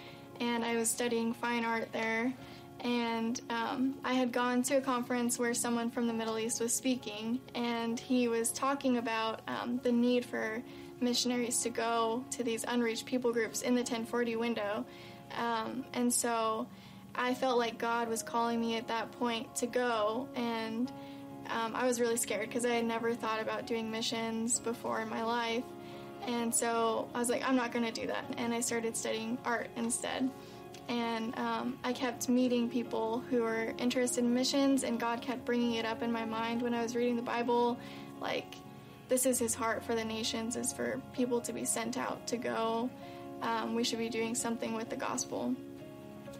and 0.40 0.64
I 0.64 0.76
was 0.76 0.90
studying 0.90 1.32
fine 1.32 1.64
art 1.64 1.92
there. 1.92 2.32
And 2.80 3.40
um, 3.48 3.94
I 4.04 4.12
had 4.12 4.30
gone 4.30 4.62
to 4.64 4.76
a 4.76 4.80
conference 4.80 5.38
where 5.38 5.54
someone 5.54 5.90
from 5.90 6.06
the 6.06 6.12
Middle 6.12 6.38
East 6.38 6.60
was 6.60 6.74
speaking, 6.74 7.40
and 7.54 7.98
he 7.98 8.28
was 8.28 8.52
talking 8.52 8.98
about 8.98 9.40
um, 9.48 9.80
the 9.82 9.90
need 9.90 10.26
for 10.26 10.62
missionaries 11.00 11.62
to 11.62 11.70
go 11.70 12.24
to 12.32 12.42
these 12.42 12.64
unreached 12.68 13.06
people 13.06 13.32
groups 13.32 13.62
in 13.62 13.74
the 13.74 13.80
1040 13.80 14.36
window. 14.36 14.84
Um, 15.38 15.84
and 15.94 16.12
so 16.12 16.66
I 17.14 17.32
felt 17.32 17.58
like 17.58 17.78
God 17.78 18.08
was 18.08 18.22
calling 18.22 18.60
me 18.60 18.76
at 18.76 18.86
that 18.88 19.10
point 19.12 19.54
to 19.56 19.66
go, 19.66 20.28
and 20.34 20.92
um, 21.48 21.74
I 21.74 21.86
was 21.86 22.00
really 22.00 22.18
scared 22.18 22.48
because 22.48 22.66
I 22.66 22.74
had 22.74 22.84
never 22.84 23.14
thought 23.14 23.40
about 23.40 23.66
doing 23.66 23.90
missions 23.90 24.58
before 24.58 25.00
in 25.00 25.08
my 25.08 25.22
life. 25.22 25.64
And 26.26 26.54
so 26.54 27.08
I 27.14 27.18
was 27.18 27.28
like, 27.28 27.46
I'm 27.46 27.56
not 27.56 27.72
going 27.72 27.84
to 27.84 27.92
do 27.92 28.06
that. 28.06 28.24
And 28.38 28.54
I 28.54 28.60
started 28.60 28.96
studying 28.96 29.38
art 29.44 29.68
instead. 29.76 30.30
And 30.88 31.36
um, 31.38 31.78
I 31.82 31.92
kept 31.92 32.28
meeting 32.28 32.68
people 32.68 33.24
who 33.30 33.42
were 33.42 33.72
interested 33.78 34.22
in 34.24 34.34
missions, 34.34 34.84
and 34.84 35.00
God 35.00 35.22
kept 35.22 35.44
bringing 35.44 35.74
it 35.74 35.86
up 35.86 36.02
in 36.02 36.12
my 36.12 36.24
mind 36.24 36.60
when 36.60 36.74
I 36.74 36.82
was 36.82 36.94
reading 36.94 37.16
the 37.16 37.22
Bible. 37.22 37.78
Like, 38.20 38.54
this 39.08 39.24
is 39.24 39.38
His 39.38 39.54
heart 39.54 39.82
for 39.82 39.94
the 39.94 40.04
nations, 40.04 40.56
is 40.56 40.72
for 40.72 41.00
people 41.14 41.40
to 41.40 41.52
be 41.52 41.64
sent 41.64 41.96
out 41.96 42.26
to 42.26 42.36
go. 42.36 42.90
Um, 43.40 43.74
we 43.74 43.84
should 43.84 43.98
be 43.98 44.10
doing 44.10 44.34
something 44.34 44.74
with 44.74 44.90
the 44.90 44.96
gospel. 44.96 45.54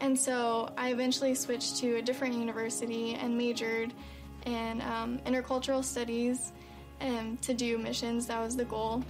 And 0.01 0.17
so 0.17 0.71
I 0.77 0.91
eventually 0.91 1.35
switched 1.35 1.77
to 1.77 1.95
a 1.95 2.01
different 2.01 2.35
university 2.35 3.15
and 3.15 3.37
majored 3.37 3.93
in 4.45 4.81
um, 4.81 5.19
intercultural 5.25 5.83
studies 5.83 6.51
and 6.99 7.41
to 7.41 7.53
do 7.53 7.77
missions. 7.77 8.27
That 8.27 8.41
was 8.41 8.55
the 8.55 8.65
goal. 8.65 9.03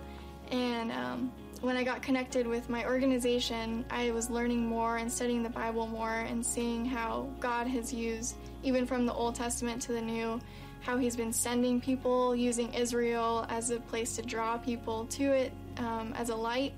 And 0.51 0.91
um, 0.91 1.31
when 1.61 1.77
I 1.77 1.83
got 1.83 2.01
connected 2.01 2.45
with 2.45 2.69
my 2.69 2.85
organization, 2.85 3.85
I 3.89 4.11
was 4.11 4.29
learning 4.29 4.65
more 4.65 4.97
and 4.97 5.11
studying 5.11 5.43
the 5.43 5.49
Bible 5.49 5.87
more 5.87 6.11
and 6.11 6.45
seeing 6.45 6.85
how 6.85 7.27
God 7.39 7.67
has 7.67 7.93
used, 7.93 8.35
even 8.63 8.85
from 8.85 9.05
the 9.05 9.13
Old 9.13 9.35
Testament 9.35 9.81
to 9.83 9.93
the 9.93 10.01
New, 10.01 10.39
how 10.81 10.97
He's 10.97 11.15
been 11.15 11.33
sending 11.33 11.81
people, 11.81 12.35
using 12.35 12.73
Israel 12.73 13.45
as 13.49 13.71
a 13.71 13.79
place 13.79 14.15
to 14.17 14.21
draw 14.21 14.57
people 14.57 15.05
to 15.07 15.23
it 15.23 15.53
um, 15.77 16.13
as 16.15 16.29
a 16.29 16.35
light. 16.35 16.73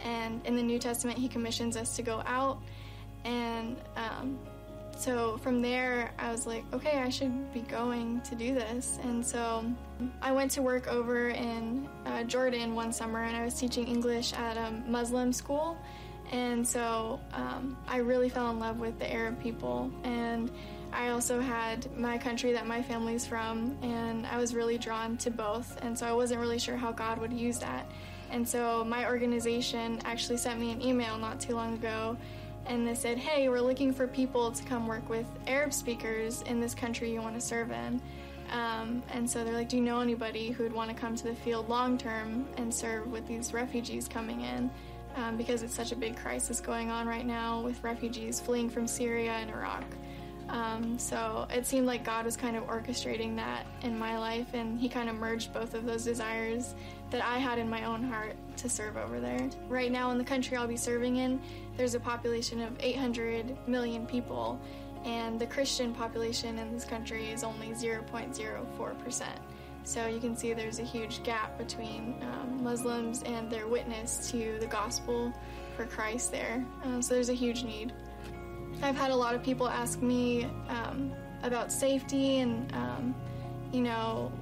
And 0.00 0.44
in 0.44 0.56
the 0.56 0.62
New 0.62 0.78
Testament, 0.78 1.18
He 1.18 1.28
commissions 1.28 1.76
us 1.76 1.94
to 1.96 2.02
go 2.02 2.22
out. 2.26 2.60
And 3.24 3.76
um, 3.96 4.38
so 5.02 5.36
from 5.38 5.60
there, 5.60 6.12
I 6.16 6.30
was 6.30 6.46
like, 6.46 6.64
okay, 6.72 6.98
I 6.98 7.08
should 7.08 7.52
be 7.52 7.62
going 7.62 8.20
to 8.20 8.36
do 8.36 8.54
this. 8.54 9.00
And 9.02 9.26
so 9.26 9.64
I 10.20 10.30
went 10.30 10.52
to 10.52 10.62
work 10.62 10.86
over 10.86 11.30
in 11.30 11.88
uh, 12.06 12.22
Jordan 12.22 12.76
one 12.76 12.92
summer 12.92 13.24
and 13.24 13.36
I 13.36 13.44
was 13.44 13.54
teaching 13.54 13.88
English 13.88 14.32
at 14.32 14.56
a 14.56 14.70
Muslim 14.86 15.32
school. 15.32 15.76
And 16.30 16.66
so 16.66 17.18
um, 17.32 17.76
I 17.88 17.96
really 17.96 18.28
fell 18.28 18.48
in 18.52 18.60
love 18.60 18.78
with 18.78 18.96
the 19.00 19.12
Arab 19.12 19.42
people. 19.42 19.90
And 20.04 20.52
I 20.92 21.08
also 21.08 21.40
had 21.40 21.94
my 21.98 22.16
country 22.16 22.52
that 22.52 22.68
my 22.68 22.80
family's 22.80 23.26
from, 23.26 23.76
and 23.82 24.24
I 24.24 24.38
was 24.38 24.54
really 24.54 24.78
drawn 24.78 25.16
to 25.16 25.32
both. 25.32 25.78
And 25.82 25.98
so 25.98 26.06
I 26.06 26.12
wasn't 26.12 26.40
really 26.40 26.60
sure 26.60 26.76
how 26.76 26.92
God 26.92 27.18
would 27.18 27.32
use 27.32 27.58
that. 27.58 27.90
And 28.30 28.48
so 28.48 28.84
my 28.84 29.06
organization 29.06 30.00
actually 30.04 30.36
sent 30.36 30.60
me 30.60 30.70
an 30.70 30.80
email 30.80 31.18
not 31.18 31.40
too 31.40 31.56
long 31.56 31.74
ago 31.74 32.16
and 32.66 32.86
they 32.86 32.94
said, 32.94 33.18
Hey, 33.18 33.48
we're 33.48 33.60
looking 33.60 33.92
for 33.92 34.06
people 34.06 34.50
to 34.50 34.64
come 34.64 34.86
work 34.86 35.08
with 35.08 35.26
Arab 35.46 35.72
speakers 35.72 36.42
in 36.42 36.60
this 36.60 36.74
country 36.74 37.12
you 37.12 37.20
want 37.20 37.34
to 37.34 37.40
serve 37.40 37.70
in. 37.70 38.00
Um, 38.50 39.02
and 39.10 39.28
so 39.28 39.44
they're 39.44 39.54
like, 39.54 39.68
Do 39.68 39.76
you 39.76 39.82
know 39.82 40.00
anybody 40.00 40.50
who 40.50 40.62
would 40.62 40.72
want 40.72 40.90
to 40.90 40.96
come 40.96 41.16
to 41.16 41.24
the 41.24 41.34
field 41.34 41.68
long 41.68 41.98
term 41.98 42.46
and 42.56 42.72
serve 42.72 43.06
with 43.06 43.26
these 43.26 43.52
refugees 43.52 44.08
coming 44.08 44.42
in? 44.42 44.70
Um, 45.16 45.36
because 45.36 45.62
it's 45.62 45.74
such 45.74 45.92
a 45.92 45.96
big 45.96 46.16
crisis 46.16 46.60
going 46.60 46.90
on 46.90 47.06
right 47.06 47.26
now 47.26 47.60
with 47.60 47.82
refugees 47.84 48.40
fleeing 48.40 48.70
from 48.70 48.86
Syria 48.86 49.32
and 49.32 49.50
Iraq. 49.50 49.84
Um, 50.52 50.98
so 50.98 51.46
it 51.50 51.66
seemed 51.66 51.86
like 51.86 52.04
God 52.04 52.26
was 52.26 52.36
kind 52.36 52.56
of 52.56 52.64
orchestrating 52.64 53.34
that 53.36 53.66
in 53.80 53.98
my 53.98 54.18
life, 54.18 54.52
and 54.52 54.78
He 54.78 54.86
kind 54.86 55.08
of 55.08 55.16
merged 55.16 55.52
both 55.52 55.72
of 55.72 55.86
those 55.86 56.04
desires 56.04 56.74
that 57.10 57.24
I 57.24 57.38
had 57.38 57.58
in 57.58 57.68
my 57.68 57.84
own 57.84 58.04
heart 58.04 58.36
to 58.58 58.68
serve 58.68 58.98
over 58.98 59.18
there. 59.18 59.48
Right 59.68 59.90
now, 59.90 60.10
in 60.10 60.18
the 60.18 60.24
country 60.24 60.58
I'll 60.58 60.68
be 60.68 60.76
serving 60.76 61.16
in, 61.16 61.40
there's 61.78 61.94
a 61.94 62.00
population 62.00 62.60
of 62.60 62.76
800 62.80 63.56
million 63.66 64.06
people, 64.06 64.60
and 65.04 65.40
the 65.40 65.46
Christian 65.46 65.94
population 65.94 66.58
in 66.58 66.70
this 66.70 66.84
country 66.84 67.30
is 67.30 67.44
only 67.44 67.68
0.04%. 67.68 69.26
So 69.84 70.06
you 70.06 70.20
can 70.20 70.36
see 70.36 70.52
there's 70.52 70.78
a 70.78 70.84
huge 70.84 71.22
gap 71.22 71.56
between 71.56 72.14
um, 72.22 72.62
Muslims 72.62 73.22
and 73.22 73.50
their 73.50 73.66
witness 73.66 74.30
to 74.30 74.58
the 74.60 74.66
gospel 74.66 75.32
for 75.76 75.86
Christ 75.86 76.30
there. 76.30 76.64
Um, 76.84 77.00
so 77.00 77.14
there's 77.14 77.30
a 77.30 77.34
huge 77.34 77.64
need. 77.64 77.92
I've 78.80 78.96
had 78.96 79.10
a 79.10 79.16
lot 79.16 79.34
of 79.34 79.42
people 79.42 79.68
ask 79.68 80.00
me 80.00 80.44
um, 80.68 81.12
about 81.42 81.70
safety 81.72 82.38
and, 82.38 82.72
um, 82.74 83.14
you 83.72 83.80
know, 83.82 84.32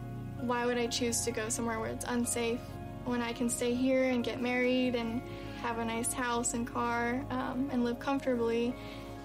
why 0.40 0.66
would 0.66 0.78
I 0.78 0.87
choose 0.87 1.22
to 1.22 1.30
go 1.30 1.49
somewhere 1.49 1.78
where 1.80 1.90
it's 1.90 2.04
unsafe 2.08 2.60
when 3.04 3.22
I 3.22 3.32
can 3.32 3.49
stay 3.49 3.75
here 3.75 4.04
and 4.04 4.25
get 4.25 4.40
married 4.40 4.94
and 4.94 5.22
have 5.62 5.78
a 5.78 5.84
nice 5.84 6.12
house 6.12 6.54
and 6.54 6.66
car 6.66 7.25
um, 7.30 7.68
and 7.72 7.84
live 7.84 7.99
comfortably. 7.99 8.75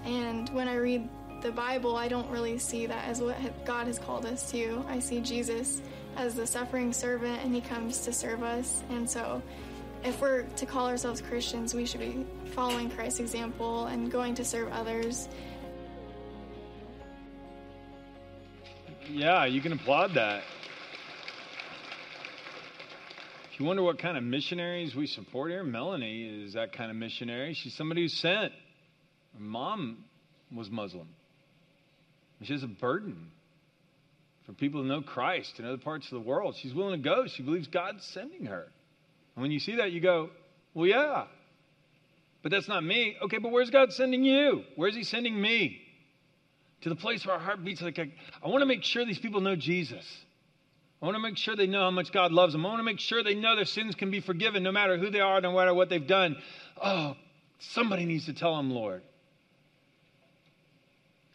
And 0.04 0.50
when 0.50 0.68
I 0.68 0.76
read 0.76 1.08
the 1.42 1.52
Bible, 1.52 1.96
I 1.96 2.08
don't 2.08 2.30
really 2.30 2.58
see 2.58 2.86
that 2.86 3.06
as 3.06 3.22
what 3.22 3.38
God 3.66 3.88
has 3.88 4.00
called 4.00 4.26
us 4.26 4.50
to. 4.52 4.84
I 4.88 5.00
see 5.00 5.22
Jesus 5.22 5.82
as 6.18 6.36
the 6.36 6.48
suffering 6.48 6.94
servant, 6.94 7.42
and 7.44 7.54
he 7.54 7.62
comes 7.62 8.02
to 8.02 8.14
serve 8.14 8.44
us. 8.44 8.84
And 8.90 9.10
so, 9.10 9.42
if 10.04 10.22
we're 10.22 10.44
to 10.44 10.66
call 10.66 10.88
ourselves 10.88 11.22
Christians, 11.22 11.74
we 11.74 11.86
should 11.86 12.00
be 12.00 12.26
following 12.54 12.90
Christ's 12.90 13.20
example 13.20 13.86
and 13.86 14.12
going 14.12 14.36
to 14.36 14.46
serve 14.46 14.72
others. 14.72 15.28
Yeah, 19.10 19.46
you 19.46 19.62
can 19.62 19.74
applaud 19.74 20.16
that. 20.16 20.44
If 23.52 23.60
you 23.60 23.66
wonder 23.66 23.84
what 23.84 24.00
kind 24.00 24.18
of 24.18 24.24
missionaries 24.24 24.96
we 24.96 25.08
support 25.08 25.52
here, 25.52 25.64
Melanie 25.64 26.44
is 26.44 26.54
that 26.54 26.74
kind 26.74 26.92
of 26.92 26.98
missionary. 26.98 27.54
She's 27.54 27.74
somebody 27.74 28.02
who's 28.02 28.14
sent. 28.14 28.52
Her 29.34 29.40
mom 29.40 30.04
was 30.54 30.70
Muslim. 30.70 31.08
She 32.42 32.54
has 32.54 32.64
a 32.64 32.68
burden 32.68 33.32
for 34.46 34.54
people 34.54 34.82
to 34.82 34.88
know 34.88 35.02
Christ 35.02 35.58
in 35.60 35.66
other 35.66 35.78
parts 35.78 36.06
of 36.08 36.12
the 36.12 36.20
world. 36.20 36.56
She's 36.62 36.74
willing 36.74 37.02
to 37.02 37.10
go. 37.10 37.28
She 37.28 37.44
believes 37.44 37.68
God's 37.68 38.06
sending 38.06 38.46
her. 38.46 38.68
And 39.36 39.42
when 39.42 39.52
you 39.52 39.60
see 39.60 39.78
that, 39.78 39.92
you 39.92 40.02
go, 40.02 40.30
well, 40.74 40.88
yeah. 40.88 41.26
But 42.46 42.52
that's 42.52 42.68
not 42.68 42.84
me. 42.84 43.18
Okay, 43.24 43.40
but 43.40 43.52
where's 43.52 43.72
God 43.72 43.92
sending 43.92 44.24
you? 44.24 44.66
Where's 44.76 44.96
He 44.96 45.04
sending 45.04 45.42
me? 45.42 45.82
To 46.82 46.90
the 46.90 46.96
place 46.96 47.26
where 47.26 47.34
our 47.34 47.42
heart 47.42 47.66
beats 47.66 47.82
like, 47.82 47.98
I, 47.98 48.12
I 48.44 48.50
want 48.50 48.62
to 48.62 48.68
make 48.68 48.84
sure 48.84 49.04
these 49.04 49.18
people 49.18 49.42
know 49.42 49.56
Jesus. 49.56 50.06
I 51.02 51.06
want 51.06 51.16
to 51.16 51.24
make 51.24 51.38
sure 51.38 51.56
they 51.56 51.66
know 51.66 51.80
how 51.80 51.90
much 51.90 52.12
God 52.12 52.32
loves 52.32 52.54
them. 52.54 52.64
I 52.64 52.70
want 52.70 52.82
to 52.82 52.84
make 52.84 53.00
sure 53.00 53.24
they 53.24 53.34
know 53.34 53.56
their 53.56 53.66
sins 53.66 53.96
can 53.96 54.12
be 54.12 54.20
forgiven 54.20 54.62
no 54.62 54.72
matter 54.72 54.96
who 54.96 55.10
they 55.10 55.22
are, 55.22 55.42
no 55.42 55.54
matter 55.54 55.74
what 55.74 55.90
they've 55.90 56.06
done. 56.06 56.38
Oh, 56.80 57.16
somebody 57.58 58.06
needs 58.06 58.28
to 58.28 58.34
tell 58.34 58.56
them, 58.58 58.70
Lord. 58.70 59.02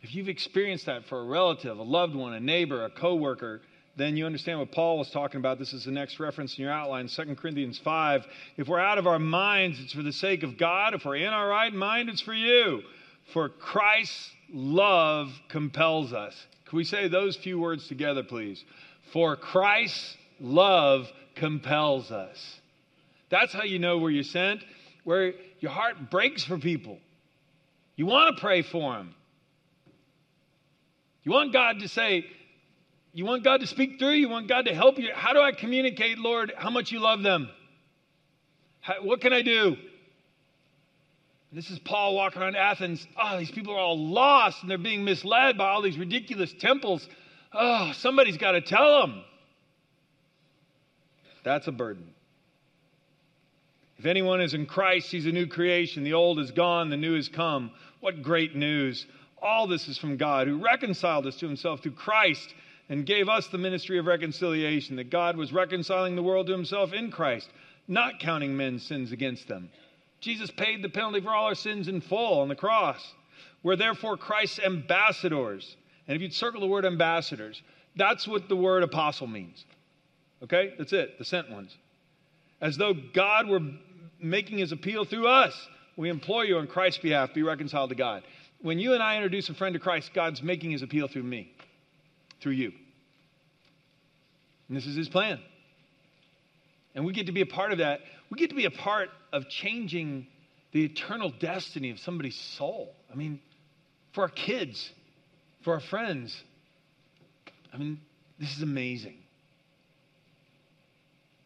If 0.03 0.15
you've 0.15 0.29
experienced 0.29 0.87
that 0.87 1.07
for 1.07 1.19
a 1.19 1.25
relative, 1.25 1.77
a 1.77 1.83
loved 1.83 2.15
one, 2.15 2.35
a 2.35 2.41
neighbor, 2.41 2.85
a 2.85 2.89
coworker, 2.89 3.63
then 3.97 4.17
you 4.17 4.27
understand 4.27 4.59
what 4.59 4.73
Paul 4.73 4.99
was 4.99 5.11
talking 5.11 5.39
about. 5.39 5.59
This 5.59 5.73
is 5.73 5.85
the 5.85 5.91
next 5.91 6.21
reference 6.21 6.57
in 6.57 6.65
your 6.65 6.73
outline, 6.73 7.09
2 7.09 7.35
Corinthians 7.35 7.79
5. 7.79 8.27
If 8.57 8.69
we're 8.69 8.81
out 8.81 8.99
of 8.99 9.07
our 9.07 9.19
minds, 9.19 9.81
it's 9.81 9.93
for 9.93 10.03
the 10.03 10.13
sake 10.13 10.43
of 10.43 10.57
God. 10.57 10.95
If 10.95 11.05
we're 11.05 11.17
in 11.17 11.29
our 11.29 11.49
right 11.49 11.73
mind, 11.73 12.09
it's 12.09 12.21
for 12.21 12.35
you. 12.35 12.83
For 13.33 13.49
Christ's 13.49 14.31
love 14.53 15.29
compels 15.49 16.13
us. 16.13 16.35
Can 16.67 16.77
we 16.77 16.85
say 16.85 17.09
those 17.09 17.37
few 17.37 17.59
words 17.59 17.89
together, 17.89 18.23
please? 18.23 18.65
For 19.13 19.37
Christ's 19.37 20.17
love 20.41 21.11
compels 21.35 22.11
us. 22.11 22.61
That's 23.29 23.53
how 23.53 23.65
you 23.65 23.79
know 23.79 23.99
where 23.99 24.11
you're 24.11 24.25
sent, 24.25 24.65
where 25.05 25.35
your 25.61 25.73
heart 25.73 26.11
breaks 26.11 26.45
for 26.45 26.59
people. 26.59 26.99
You 27.97 28.07
want 28.07 28.37
to 28.37 28.41
pray 28.41 28.63
for 28.63 28.95
them. 28.95 29.15
You 31.23 31.33
want 31.33 31.53
God 31.53 31.81
to 31.81 31.89
say, 31.89 32.25
you 33.13 33.25
want 33.25 33.43
God 33.43 33.61
to 33.61 33.67
speak 33.67 33.99
through 33.99 34.11
you, 34.11 34.23
You 34.23 34.29
want 34.29 34.49
God 34.49 34.67
to 34.67 34.75
help 34.75 34.99
you. 34.99 35.11
How 35.15 35.33
do 35.33 35.41
I 35.41 35.53
communicate, 35.53 36.19
Lord, 36.19 36.53
how 36.57 36.71
much 36.71 36.93
you 36.93 37.01
love 37.01 37.23
them? 37.23 37.49
How, 38.81 39.03
what 39.03 39.21
can 39.21 39.33
I 39.33 39.43
do? 39.43 39.77
This 41.53 41.71
is 41.71 41.81
Paul 41.81 42.15
walking 42.15 42.41
around 42.41 42.55
Athens. 42.55 43.05
Oh, 43.21 43.39
these 43.39 43.51
people 43.51 43.75
are 43.75 43.79
all 43.79 43.99
lost 43.99 44.63
and 44.63 44.71
they're 44.71 44.79
being 44.79 45.05
misled 45.05 45.59
by 45.59 45.69
all 45.69 45.83
these 45.83 45.99
ridiculous 45.99 46.53
temples. 46.53 47.09
Oh, 47.53 47.91
somebody's 47.97 48.37
got 48.37 48.53
to 48.53 48.61
tell 48.61 49.01
them. 49.01 49.25
That's 51.43 51.67
a 51.67 51.73
burden. 51.73 52.15
If 53.99 54.07
anyone 54.07 54.41
is 54.41 54.55
in 54.55 54.67
Christ, 54.67 55.11
he's 55.11 55.27
a 55.27 55.33
new 55.33 55.47
creation. 55.47 56.05
The 56.05 56.13
old 56.13 56.39
is 56.39 56.53
gone, 56.53 56.89
the 56.89 56.97
new 56.97 57.17
has 57.17 57.29
come. 57.29 57.73
What 58.01 58.23
great 58.23 58.55
news! 58.55 59.07
All 59.43 59.67
this 59.67 59.89
is 59.89 59.99
from 59.99 60.17
God, 60.17 60.47
who 60.47 60.59
reconciled 60.59 61.27
us 61.27 61.37
to 61.37 61.47
himself 61.47 61.83
through 61.83 61.93
Christ 61.93 62.55
and 62.91 63.07
gave 63.07 63.31
us 63.31 63.47
the 63.47 63.57
ministry 63.57 63.99
of 63.99 64.05
reconciliation, 64.05 64.97
that 64.97 65.09
God 65.09 65.39
was 65.39 65.55
reconciling 65.55 66.15
the 66.15 66.23
world 66.23 66.49
to 66.49 66.53
himself 66.53 66.93
in 66.93 67.11
Christ, 67.11 67.49
not 67.89 68.21
counting 68.21 68.55
men's 68.55 68.87
sins 68.87 69.13
against 69.13 69.49
them. 69.49 69.71
Jesus 70.21 70.51
paid 70.51 70.83
the 70.83 70.91
penalty 70.91 71.23
for 71.23 71.31
all 71.31 71.47
our 71.47 71.55
sins 71.55 71.89
in 71.89 72.03
full 72.03 72.41
on 72.41 72.49
the 72.49 72.55
cross. 72.55 73.15
We're 73.63 73.77
therefore 73.77 74.19
Christ's 74.19 74.59
ambassadors 74.59 75.77
and 76.11 76.17
if 76.17 76.23
you'd 76.23 76.35
circle 76.35 76.61
the 76.61 76.67
word 76.67 76.85
ambassadors, 76.85 77.63
that's 77.95 78.27
what 78.27 78.49
the 78.49 78.57
word 78.57 78.83
apostle 78.83 79.29
means. 79.29 79.65
Okay? 80.43 80.75
That's 80.77 80.93
it, 80.93 81.19
the 81.19 81.25
sent 81.25 81.49
ones. 81.49 81.77
As 82.61 82.77
though 82.77 82.95
God 82.95 83.49
were 83.49 83.61
making 84.21 84.59
his 84.59 84.73
appeal 84.73 85.05
through 85.05 85.29
us. 85.29 85.69
We 85.97 86.09
implore 86.09 86.45
you 86.45 86.59
on 86.59 86.67
Christ's 86.67 87.01
behalf, 87.01 87.33
be 87.33 87.45
reconciled 87.45 87.91
to 87.91 87.95
God. 87.95 88.25
When 88.61 88.81
you 88.81 88.95
and 88.95 89.03
I 89.03 89.15
introduce 89.15 89.49
a 89.51 89.55
friend 89.55 89.73
to 89.75 89.79
Christ, 89.79 90.11
God's 90.13 90.43
making 90.43 90.73
his 90.73 90.83
appeal 90.83 91.07
through 91.07 91.23
me, 91.23 91.53
through 92.41 92.53
you. 92.53 92.73
And 94.71 94.77
this 94.77 94.87
is 94.87 94.95
his 94.95 95.09
plan. 95.09 95.41
And 96.95 97.05
we 97.05 97.13
get 97.13 97.27
to 97.27 97.33
be 97.33 97.41
a 97.41 97.47
part 97.47 97.73
of 97.73 97.79
that. 97.79 98.03
We 98.31 98.39
get 98.39 98.51
to 98.51 98.57
be 98.57 98.67
a 98.67 98.71
part 98.71 99.11
of 99.33 99.49
changing 99.49 100.29
the 100.71 100.85
eternal 100.85 101.33
destiny 101.41 101.91
of 101.91 101.99
somebody's 101.99 102.37
soul. 102.37 102.95
I 103.13 103.17
mean, 103.17 103.41
for 104.13 104.23
our 104.23 104.29
kids, 104.29 104.93
for 105.63 105.75
our 105.75 105.81
friends. 105.81 106.41
I 107.75 107.79
mean, 107.79 108.01
this 108.39 108.57
is 108.57 108.63
amazing. 108.63 109.17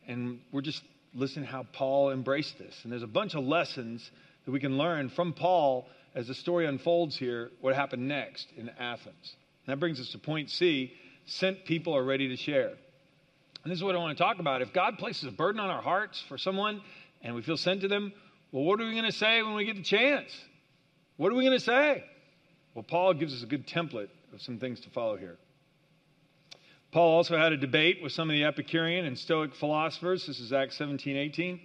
And 0.06 0.40
we're 0.52 0.60
just 0.60 0.82
listening 1.14 1.46
how 1.46 1.64
Paul 1.72 2.10
embraced 2.12 2.58
this. 2.58 2.78
And 2.82 2.92
there's 2.92 3.02
a 3.02 3.06
bunch 3.06 3.34
of 3.34 3.42
lessons 3.42 4.10
that 4.44 4.50
we 4.50 4.60
can 4.60 4.76
learn 4.76 5.08
from 5.08 5.32
Paul 5.32 5.88
as 6.14 6.26
the 6.28 6.34
story 6.34 6.66
unfolds 6.66 7.16
here, 7.16 7.50
what 7.62 7.74
happened 7.74 8.06
next 8.06 8.48
in 8.54 8.68
Athens. 8.78 9.34
And 9.66 9.72
that 9.72 9.80
brings 9.80 9.98
us 9.98 10.10
to 10.10 10.18
point 10.18 10.50
C 10.50 10.92
sent 11.24 11.64
people 11.64 11.96
are 11.96 12.04
ready 12.04 12.28
to 12.28 12.36
share. 12.36 12.72
And 13.64 13.70
this 13.70 13.78
is 13.78 13.82
what 13.82 13.94
I 13.94 13.98
want 13.98 14.16
to 14.16 14.22
talk 14.22 14.38
about. 14.38 14.60
If 14.60 14.74
God 14.74 14.98
places 14.98 15.24
a 15.24 15.32
burden 15.32 15.58
on 15.58 15.70
our 15.70 15.80
hearts 15.80 16.22
for 16.28 16.36
someone 16.36 16.82
and 17.22 17.34
we 17.34 17.40
feel 17.40 17.56
sent 17.56 17.80
to 17.80 17.88
them, 17.88 18.12
well, 18.52 18.62
what 18.62 18.78
are 18.80 18.84
we 18.84 18.92
going 18.92 19.04
to 19.04 19.12
say 19.12 19.42
when 19.42 19.54
we 19.54 19.64
get 19.64 19.76
the 19.76 19.82
chance? 19.82 20.30
What 21.16 21.32
are 21.32 21.34
we 21.34 21.44
going 21.44 21.58
to 21.58 21.64
say? 21.64 22.04
Well, 22.74 22.82
Paul 22.82 23.14
gives 23.14 23.34
us 23.34 23.42
a 23.42 23.46
good 23.46 23.66
template 23.66 24.10
of 24.34 24.42
some 24.42 24.58
things 24.58 24.80
to 24.80 24.90
follow 24.90 25.16
here. 25.16 25.38
Paul 26.92 27.16
also 27.16 27.38
had 27.38 27.52
a 27.52 27.56
debate 27.56 28.02
with 28.02 28.12
some 28.12 28.28
of 28.28 28.34
the 28.34 28.44
Epicurean 28.44 29.06
and 29.06 29.18
Stoic 29.18 29.54
philosophers. 29.54 30.26
This 30.26 30.40
is 30.40 30.52
Acts 30.52 30.76
17 30.76 31.16
18. 31.16 31.60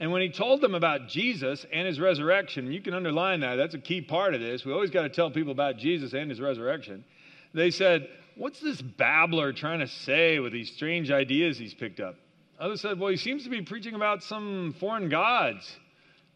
And 0.00 0.10
when 0.12 0.22
he 0.22 0.30
told 0.30 0.60
them 0.60 0.74
about 0.74 1.08
Jesus 1.08 1.66
and 1.72 1.86
his 1.86 2.00
resurrection, 2.00 2.72
you 2.72 2.80
can 2.80 2.94
underline 2.94 3.40
that. 3.40 3.56
That's 3.56 3.74
a 3.74 3.80
key 3.80 4.00
part 4.00 4.34
of 4.34 4.40
this. 4.40 4.64
We 4.64 4.72
always 4.72 4.90
got 4.90 5.02
to 5.02 5.08
tell 5.08 5.30
people 5.30 5.52
about 5.52 5.76
Jesus 5.76 6.14
and 6.14 6.30
his 6.30 6.40
resurrection. 6.40 7.04
They 7.52 7.70
said, 7.70 8.08
What's 8.38 8.60
this 8.60 8.80
babbler 8.80 9.52
trying 9.52 9.80
to 9.80 9.88
say 9.88 10.38
with 10.38 10.52
these 10.52 10.70
strange 10.70 11.10
ideas 11.10 11.58
he's 11.58 11.74
picked 11.74 11.98
up? 11.98 12.14
Others 12.60 12.82
said, 12.82 13.00
Well, 13.00 13.10
he 13.10 13.16
seems 13.16 13.42
to 13.42 13.50
be 13.50 13.62
preaching 13.62 13.94
about 13.94 14.22
some 14.22 14.76
foreign 14.78 15.08
gods. 15.08 15.68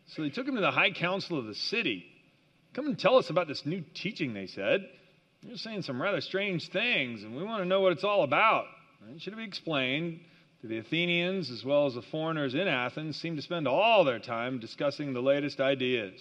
So 0.09 0.23
they 0.23 0.30
took 0.30 0.49
him 0.49 0.56
to 0.56 0.61
the 0.61 0.73
high 0.73 0.90
council 0.90 1.38
of 1.38 1.47
the 1.47 1.54
city. 1.54 2.04
Come 2.75 2.87
and 2.87 2.99
tell 2.99 3.18
us 3.18 3.30
about 3.30 3.47
this 3.47 3.64
new 3.64 3.85
teaching, 3.94 4.35
they 4.35 4.49
said. 4.49 4.88
You're 5.42 5.56
saying 5.56 5.82
some 5.82 6.02
rather 6.02 6.21
strange 6.21 6.71
things, 6.71 7.23
and 7.23 7.37
we 7.37 7.44
want 7.44 7.62
to 7.62 7.68
know 7.68 7.80
what 7.80 7.92
it's 7.92 8.04
all 8.04 8.25
about. 8.25 8.64
It 9.14 9.21
should 9.21 9.37
be 9.37 9.44
explained 9.44 10.21
the 10.64 10.78
Athenians, 10.78 11.50
as 11.50 11.64
well 11.64 11.87
as 11.87 11.94
the 11.94 12.02
foreigners 12.02 12.54
in 12.54 12.68
Athens, 12.68 13.16
seem 13.16 13.35
to 13.37 13.42
spend 13.42 13.66
all 13.66 14.04
their 14.04 14.21
time 14.21 14.61
discussing 14.61 15.12
the 15.12 15.21
latest 15.21 15.61
ideas. 15.61 16.14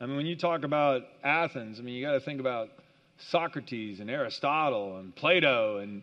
I 0.00 0.06
mean, 0.06 0.16
when 0.16 0.26
you 0.26 0.36
talk 0.36 0.64
about 0.64 1.02
Athens, 1.22 1.78
I 1.78 1.82
mean, 1.82 1.94
you 1.94 2.04
got 2.04 2.12
to 2.12 2.20
think 2.20 2.40
about 2.40 2.68
Socrates 3.28 4.00
and 4.00 4.10
Aristotle 4.10 4.98
and 4.98 5.14
Plato, 5.14 5.78
and, 5.78 6.02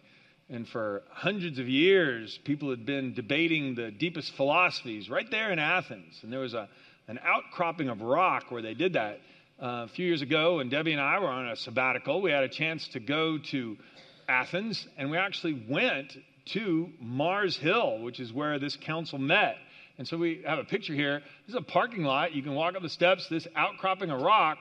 and 0.50 0.68
for 0.68 1.04
hundreds 1.10 1.60
of 1.60 1.68
years, 1.68 2.40
people 2.44 2.70
had 2.70 2.86
been 2.86 3.14
debating 3.14 3.76
the 3.76 3.92
deepest 3.92 4.34
philosophies 4.36 5.10
right 5.10 5.30
there 5.32 5.52
in 5.52 5.60
Athens. 5.60 6.20
And 6.22 6.32
there 6.32 6.40
was 6.40 6.54
a, 6.54 6.70
an 7.08 7.20
outcropping 7.24 7.90
of 7.90 8.02
rock 8.02 8.46
where 8.50 8.62
they 8.62 8.74
did 8.74 8.94
that. 8.94 9.20
Uh, 9.60 9.86
a 9.86 9.88
few 9.88 10.06
years 10.06 10.22
ago, 10.22 10.58
when 10.58 10.70
Debbie 10.70 10.92
and 10.92 11.02
I 11.02 11.20
were 11.20 11.28
on 11.28 11.48
a 11.48 11.56
sabbatical, 11.56 12.22
we 12.22 12.32
had 12.32 12.44
a 12.44 12.50
chance 12.50 12.88
to 12.90 13.00
go 13.00 13.40
to 13.52 13.76
Athens, 14.30 14.88
and 14.98 15.10
we 15.10 15.18
actually 15.18 15.66
went 15.68 16.16
to 16.54 16.90
Mars 17.00 17.58
Hill, 17.58 18.00
which 18.00 18.20
is 18.20 18.32
where 18.32 18.60
this 18.60 18.78
council 18.78 19.18
met. 19.18 19.58
And 19.98 20.08
so 20.08 20.16
we 20.16 20.44
have 20.46 20.60
a 20.60 20.64
picture 20.64 20.94
here. 20.94 21.22
This 21.48 21.56
is 21.56 21.56
a 21.56 21.62
parking 21.62 22.04
lot. 22.04 22.36
You 22.36 22.44
can 22.44 22.54
walk 22.54 22.76
up 22.76 22.84
the 22.84 22.90
steps, 22.90 23.28
this 23.30 23.48
outcropping 23.56 24.12
of 24.12 24.22
rock. 24.22 24.60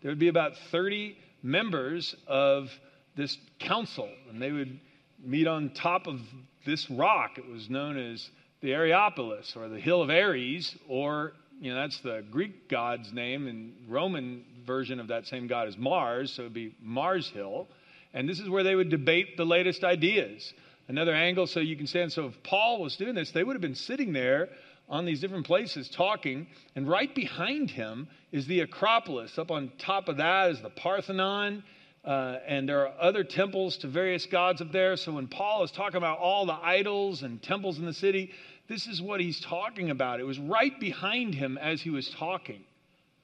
There 0.00 0.10
would 0.12 0.20
be 0.20 0.28
about 0.28 0.52
30 0.70 1.16
members 1.42 2.14
of 2.26 2.70
this 3.16 3.36
council, 3.58 4.08
and 4.30 4.40
they 4.40 4.52
would 4.52 4.78
meet 5.22 5.46
on 5.46 5.70
top 5.70 6.06
of 6.06 6.20
this 6.64 6.88
rock. 6.90 7.38
It 7.38 7.48
was 7.48 7.70
known 7.70 7.96
as 7.96 8.28
the 8.60 8.70
Areopolis 8.70 9.56
or 9.56 9.68
the 9.68 9.80
Hill 9.80 10.02
of 10.02 10.10
Ares, 10.10 10.76
or, 10.88 11.32
you 11.60 11.72
know, 11.72 11.80
that's 11.80 12.00
the 12.00 12.24
Greek 12.30 12.68
god's 12.68 13.12
name, 13.12 13.46
and 13.46 13.72
Roman 13.88 14.44
version 14.66 15.00
of 15.00 15.08
that 15.08 15.26
same 15.26 15.46
god 15.46 15.68
is 15.68 15.78
Mars, 15.78 16.32
so 16.32 16.42
it 16.42 16.46
would 16.46 16.54
be 16.54 16.74
Mars 16.80 17.30
Hill. 17.30 17.68
And 18.12 18.28
this 18.28 18.40
is 18.40 18.48
where 18.48 18.62
they 18.62 18.74
would 18.74 18.88
debate 18.88 19.36
the 19.36 19.44
latest 19.44 19.84
ideas 19.84 20.52
another 20.88 21.14
angle 21.14 21.46
so 21.46 21.60
you 21.60 21.76
can 21.76 21.86
stand. 21.86 22.12
So 22.12 22.26
if 22.26 22.42
Paul 22.42 22.80
was 22.80 22.96
doing 22.96 23.14
this, 23.14 23.30
they 23.30 23.44
would 23.44 23.54
have 23.54 23.62
been 23.62 23.74
sitting 23.74 24.12
there 24.12 24.48
on 24.88 25.04
these 25.04 25.20
different 25.20 25.46
places 25.46 25.88
talking, 25.88 26.46
and 26.74 26.88
right 26.88 27.12
behind 27.14 27.70
him 27.70 28.08
is 28.32 28.46
the 28.46 28.60
Acropolis. 28.60 29.38
Up 29.38 29.50
on 29.50 29.72
top 29.78 30.08
of 30.08 30.18
that 30.18 30.50
is 30.50 30.62
the 30.62 30.70
Parthenon. 30.70 31.64
Uh, 32.04 32.38
and 32.46 32.68
there 32.68 32.86
are 32.86 32.94
other 33.00 33.24
temples 33.24 33.76
to 33.78 33.88
various 33.88 34.26
gods 34.26 34.60
up 34.60 34.70
there. 34.70 34.96
So 34.96 35.12
when 35.12 35.26
Paul 35.26 35.64
is 35.64 35.72
talking 35.72 35.96
about 35.96 36.18
all 36.18 36.46
the 36.46 36.54
idols 36.54 37.24
and 37.24 37.42
temples 37.42 37.78
in 37.78 37.84
the 37.84 37.92
city, 37.92 38.30
this 38.68 38.86
is 38.86 39.02
what 39.02 39.20
he's 39.20 39.40
talking 39.40 39.90
about. 39.90 40.20
It 40.20 40.24
was 40.24 40.38
right 40.38 40.78
behind 40.78 41.34
him 41.34 41.58
as 41.58 41.82
he 41.82 41.90
was 41.90 42.08
talking. 42.10 42.62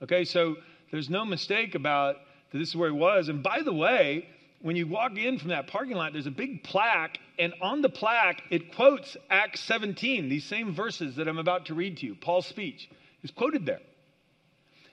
Okay, 0.02 0.24
so 0.24 0.56
there's 0.90 1.08
no 1.08 1.24
mistake 1.24 1.76
about 1.76 2.16
that 2.50 2.58
this 2.58 2.68
is 2.70 2.76
where 2.76 2.90
he 2.90 2.96
was. 2.96 3.28
And 3.28 3.40
by 3.40 3.62
the 3.62 3.72
way, 3.72 4.26
when 4.62 4.76
you 4.76 4.86
walk 4.86 5.16
in 5.18 5.38
from 5.38 5.50
that 5.50 5.66
parking 5.66 5.96
lot, 5.96 6.12
there's 6.12 6.26
a 6.26 6.30
big 6.30 6.62
plaque, 6.62 7.18
and 7.38 7.52
on 7.60 7.82
the 7.82 7.88
plaque, 7.88 8.42
it 8.50 8.74
quotes 8.74 9.16
Acts 9.28 9.60
17, 9.60 10.28
these 10.28 10.44
same 10.44 10.74
verses 10.74 11.16
that 11.16 11.28
I'm 11.28 11.38
about 11.38 11.66
to 11.66 11.74
read 11.74 11.98
to 11.98 12.06
you. 12.06 12.14
Paul's 12.14 12.46
speech 12.46 12.88
is 13.22 13.30
quoted 13.30 13.66
there. 13.66 13.80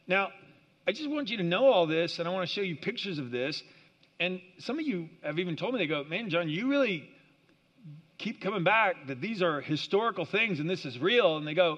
Now, 0.07 0.29
I 0.87 0.91
just 0.91 1.09
want 1.09 1.29
you 1.29 1.37
to 1.37 1.43
know 1.43 1.67
all 1.67 1.85
this, 1.85 2.17
and 2.17 2.27
I 2.27 2.31
want 2.31 2.47
to 2.49 2.53
show 2.53 2.61
you 2.61 2.75
pictures 2.75 3.19
of 3.19 3.29
this. 3.29 3.61
And 4.19 4.41
some 4.57 4.79
of 4.79 4.85
you 4.85 5.07
have 5.23 5.37
even 5.37 5.55
told 5.55 5.73
me, 5.73 5.79
they 5.79 5.87
go, 5.87 6.03
Man, 6.03 6.29
John, 6.29 6.49
you 6.49 6.69
really 6.69 7.07
keep 8.17 8.41
coming 8.41 8.63
back 8.63 8.95
that 9.07 9.21
these 9.21 9.41
are 9.41 9.61
historical 9.61 10.25
things 10.25 10.59
and 10.59 10.69
this 10.69 10.83
is 10.83 10.99
real. 10.99 11.37
And 11.37 11.47
they 11.47 11.53
go, 11.53 11.77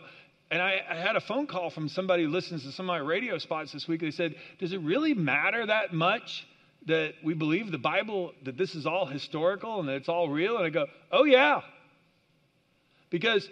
and 0.49 0.61
I, 0.61 0.81
I, 0.89 0.95
had 0.95 1.15
a 1.15 1.21
phone 1.21 1.45
call 1.45 1.69
from 1.69 1.87
somebody 1.87 2.23
who 2.23 2.29
listens 2.29 2.63
to 2.63 2.71
some 2.71 2.85
of 2.85 2.87
my 2.87 2.97
radio 2.97 3.37
spots 3.37 3.71
this 3.71 3.87
week. 3.87 4.01
They 4.01 4.11
said, 4.11 4.35
Does 4.59 4.73
it 4.73 4.81
really 4.81 5.13
matter 5.13 5.65
that 5.67 5.93
much 5.93 6.45
that 6.87 7.13
we 7.23 7.33
believe 7.33 7.71
the 7.71 7.77
Bible, 7.77 8.33
that 8.43 8.57
this 8.57 8.75
is 8.75 8.85
all 8.85 9.05
historical 9.05 9.79
and 9.79 9.87
that 9.87 9.95
it's 9.95 10.09
all 10.09 10.29
real? 10.29 10.57
And 10.57 10.65
I 10.65 10.69
go, 10.69 10.87
oh, 11.11 11.25
yeah. 11.25 11.61
Because 13.09 13.47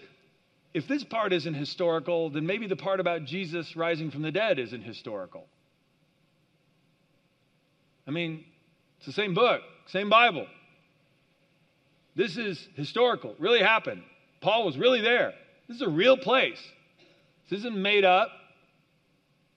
if 0.73 0.87
this 0.87 1.03
part 1.03 1.33
isn't 1.33 1.53
historical, 1.53 2.29
then 2.29 2.45
maybe 2.45 2.67
the 2.67 2.75
part 2.75 2.99
about 2.99 3.25
Jesus 3.25 3.75
rising 3.75 4.11
from 4.11 4.21
the 4.21 4.31
dead 4.31 4.59
isn't 4.59 4.81
historical. 4.81 5.45
I 8.07 8.11
mean, 8.11 8.43
it's 8.97 9.05
the 9.05 9.13
same 9.13 9.33
book, 9.33 9.61
same 9.87 10.09
Bible. 10.09 10.47
This 12.15 12.37
is 12.37 12.67
historical, 12.75 13.35
really 13.39 13.61
happened. 13.61 14.03
Paul 14.41 14.65
was 14.65 14.77
really 14.77 15.01
there. 15.01 15.33
This 15.67 15.75
is 15.75 15.81
a 15.81 15.89
real 15.89 16.17
place. 16.17 16.59
This 17.49 17.59
isn't 17.59 17.77
made 17.77 18.05
up. 18.05 18.31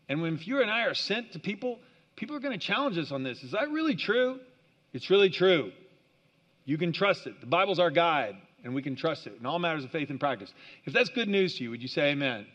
And 0.08 0.20
when 0.20 0.38
you 0.42 0.61
and 0.61 0.70
I 0.70 0.85
are 0.85 0.94
sent 0.94 1.32
to 1.32 1.38
people 1.38 1.78
people 2.16 2.37
are 2.37 2.40
going 2.40 2.59
to 2.59 2.64
challenge 2.64 2.98
us 2.98 3.12
on 3.12 3.22
this. 3.22 3.42
Is 3.42 3.53
that 3.53 3.70
really 3.70 3.96
true? 3.96 4.38
It's 4.92 5.11
really 5.11 5.31
true. 5.31 5.72
You 6.64 6.79
can 6.79 6.92
trust 6.92 7.27
it. 7.27 7.40
The 7.40 7.46
Bible's 7.46 7.79
our 7.79 7.90
guide, 7.90 8.37
and 8.64 8.75
we 8.75 8.83
can 8.83 8.96
trust 8.96 9.27
it 9.27 9.35
in 9.38 9.46
all 9.46 9.59
matters 9.59 9.85
of 9.85 9.90
faith 9.90 10.11
and 10.11 10.20
practice. 10.20 10.53
If 10.85 10.92
that's 10.92 11.09
good 11.09 11.29
news 11.29 11.57
to 11.57 11.64
you, 11.64 11.70
would 11.70 11.83
you 11.83 11.88
say 11.88 12.11
amen? 12.11 12.31
amen. 12.31 12.46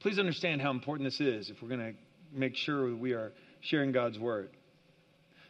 Please 0.00 0.18
understand 0.18 0.60
how 0.60 0.70
important 0.70 1.06
this 1.06 1.20
is 1.20 1.50
if 1.50 1.62
we're 1.62 1.68
going 1.68 1.80
to 1.80 1.94
make 2.32 2.56
sure 2.56 2.94
we 2.94 3.12
are 3.12 3.32
sharing 3.60 3.92
God's 3.92 4.18
word. 4.18 4.50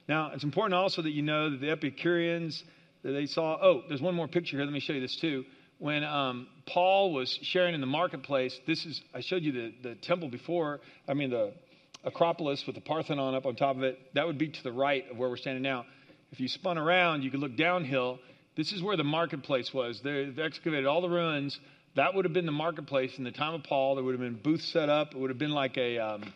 Now, 0.09 0.33
it's 0.35 0.45
important 0.45 0.75
also 0.75 1.03
that 1.03 1.11
you 1.11 1.23
know 1.23 1.51
that 1.51 1.61
the 1.61 1.71
Epicureans, 1.71 2.65
that 3.03 3.13
they 3.13 3.27
saw, 3.27 3.59
oh, 3.63 3.83
there's 3.89 4.03
one 4.03 4.15
more 4.15 4.29
picture 4.29 4.57
here. 4.57 4.65
Let 4.65 4.73
me 4.73 4.81
show 4.81 4.93
you 4.93 5.01
this 5.01 5.17
too. 5.17 5.45
When 5.79 6.05
um, 6.05 6.49
Paul 6.67 7.13
was 7.15 7.39
sharing 7.43 7.75
in 7.75 7.81
the 7.81 7.87
marketplace, 7.87 8.59
this 8.67 8.85
is, 8.85 9.01
I 9.15 9.21
showed 9.21 9.43
you 9.43 9.53
the, 9.53 9.73
the 9.83 9.95
temple 9.95 10.29
before, 10.29 10.81
I 11.09 11.15
mean, 11.15 11.31
the 11.31 11.55
Acropolis 12.05 12.65
with 12.67 12.75
the 12.75 12.81
Parthenon 12.81 13.35
up 13.35 13.47
on 13.47 13.57
top 13.57 13.77
of 13.77 13.83
it. 13.83 13.99
That 14.15 14.27
would 14.27 14.39
be 14.39 14.49
to 14.49 14.63
the 14.63 14.73
right 14.73 15.05
of 15.11 15.19
where 15.19 15.29
we're 15.29 15.37
standing 15.37 15.63
now. 15.63 15.85
If 16.33 16.41
you 16.41 16.49
spun 16.49 16.79
around, 16.79 17.23
you 17.23 17.31
could 17.31 17.41
look 17.41 17.57
downhill. 17.57 18.19
This 18.57 18.73
is 18.73 18.83
where 18.83 18.97
the 18.97 19.05
marketplace 19.05 19.73
was. 19.75 20.01
They've 20.03 20.39
excavated 20.39 20.87
all 20.87 21.01
the 21.01 21.09
ruins. 21.09 21.59
That 21.97 22.15
would 22.15 22.25
have 22.25 22.33
been 22.33 22.47
the 22.47 22.53
marketplace 22.53 23.19
in 23.19 23.25
the 23.25 23.33
time 23.33 23.55
of 23.55 23.65
Paul. 23.65 23.97
There 23.97 24.05
would 24.05 24.13
have 24.13 24.21
been 24.21 24.41
booths 24.41 24.67
set 24.67 24.89
up. 24.89 25.13
It 25.13 25.19
would 25.19 25.31
have 25.31 25.39
been 25.39 25.51
like 25.51 25.77
a 25.77 25.99
um, 25.99 26.33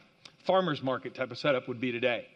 farmer's 0.47 0.83
market 0.83 1.15
type 1.15 1.31
of 1.31 1.39
setup 1.39 1.69
would 1.69 1.81
be 1.81 1.93
today. 1.93 2.27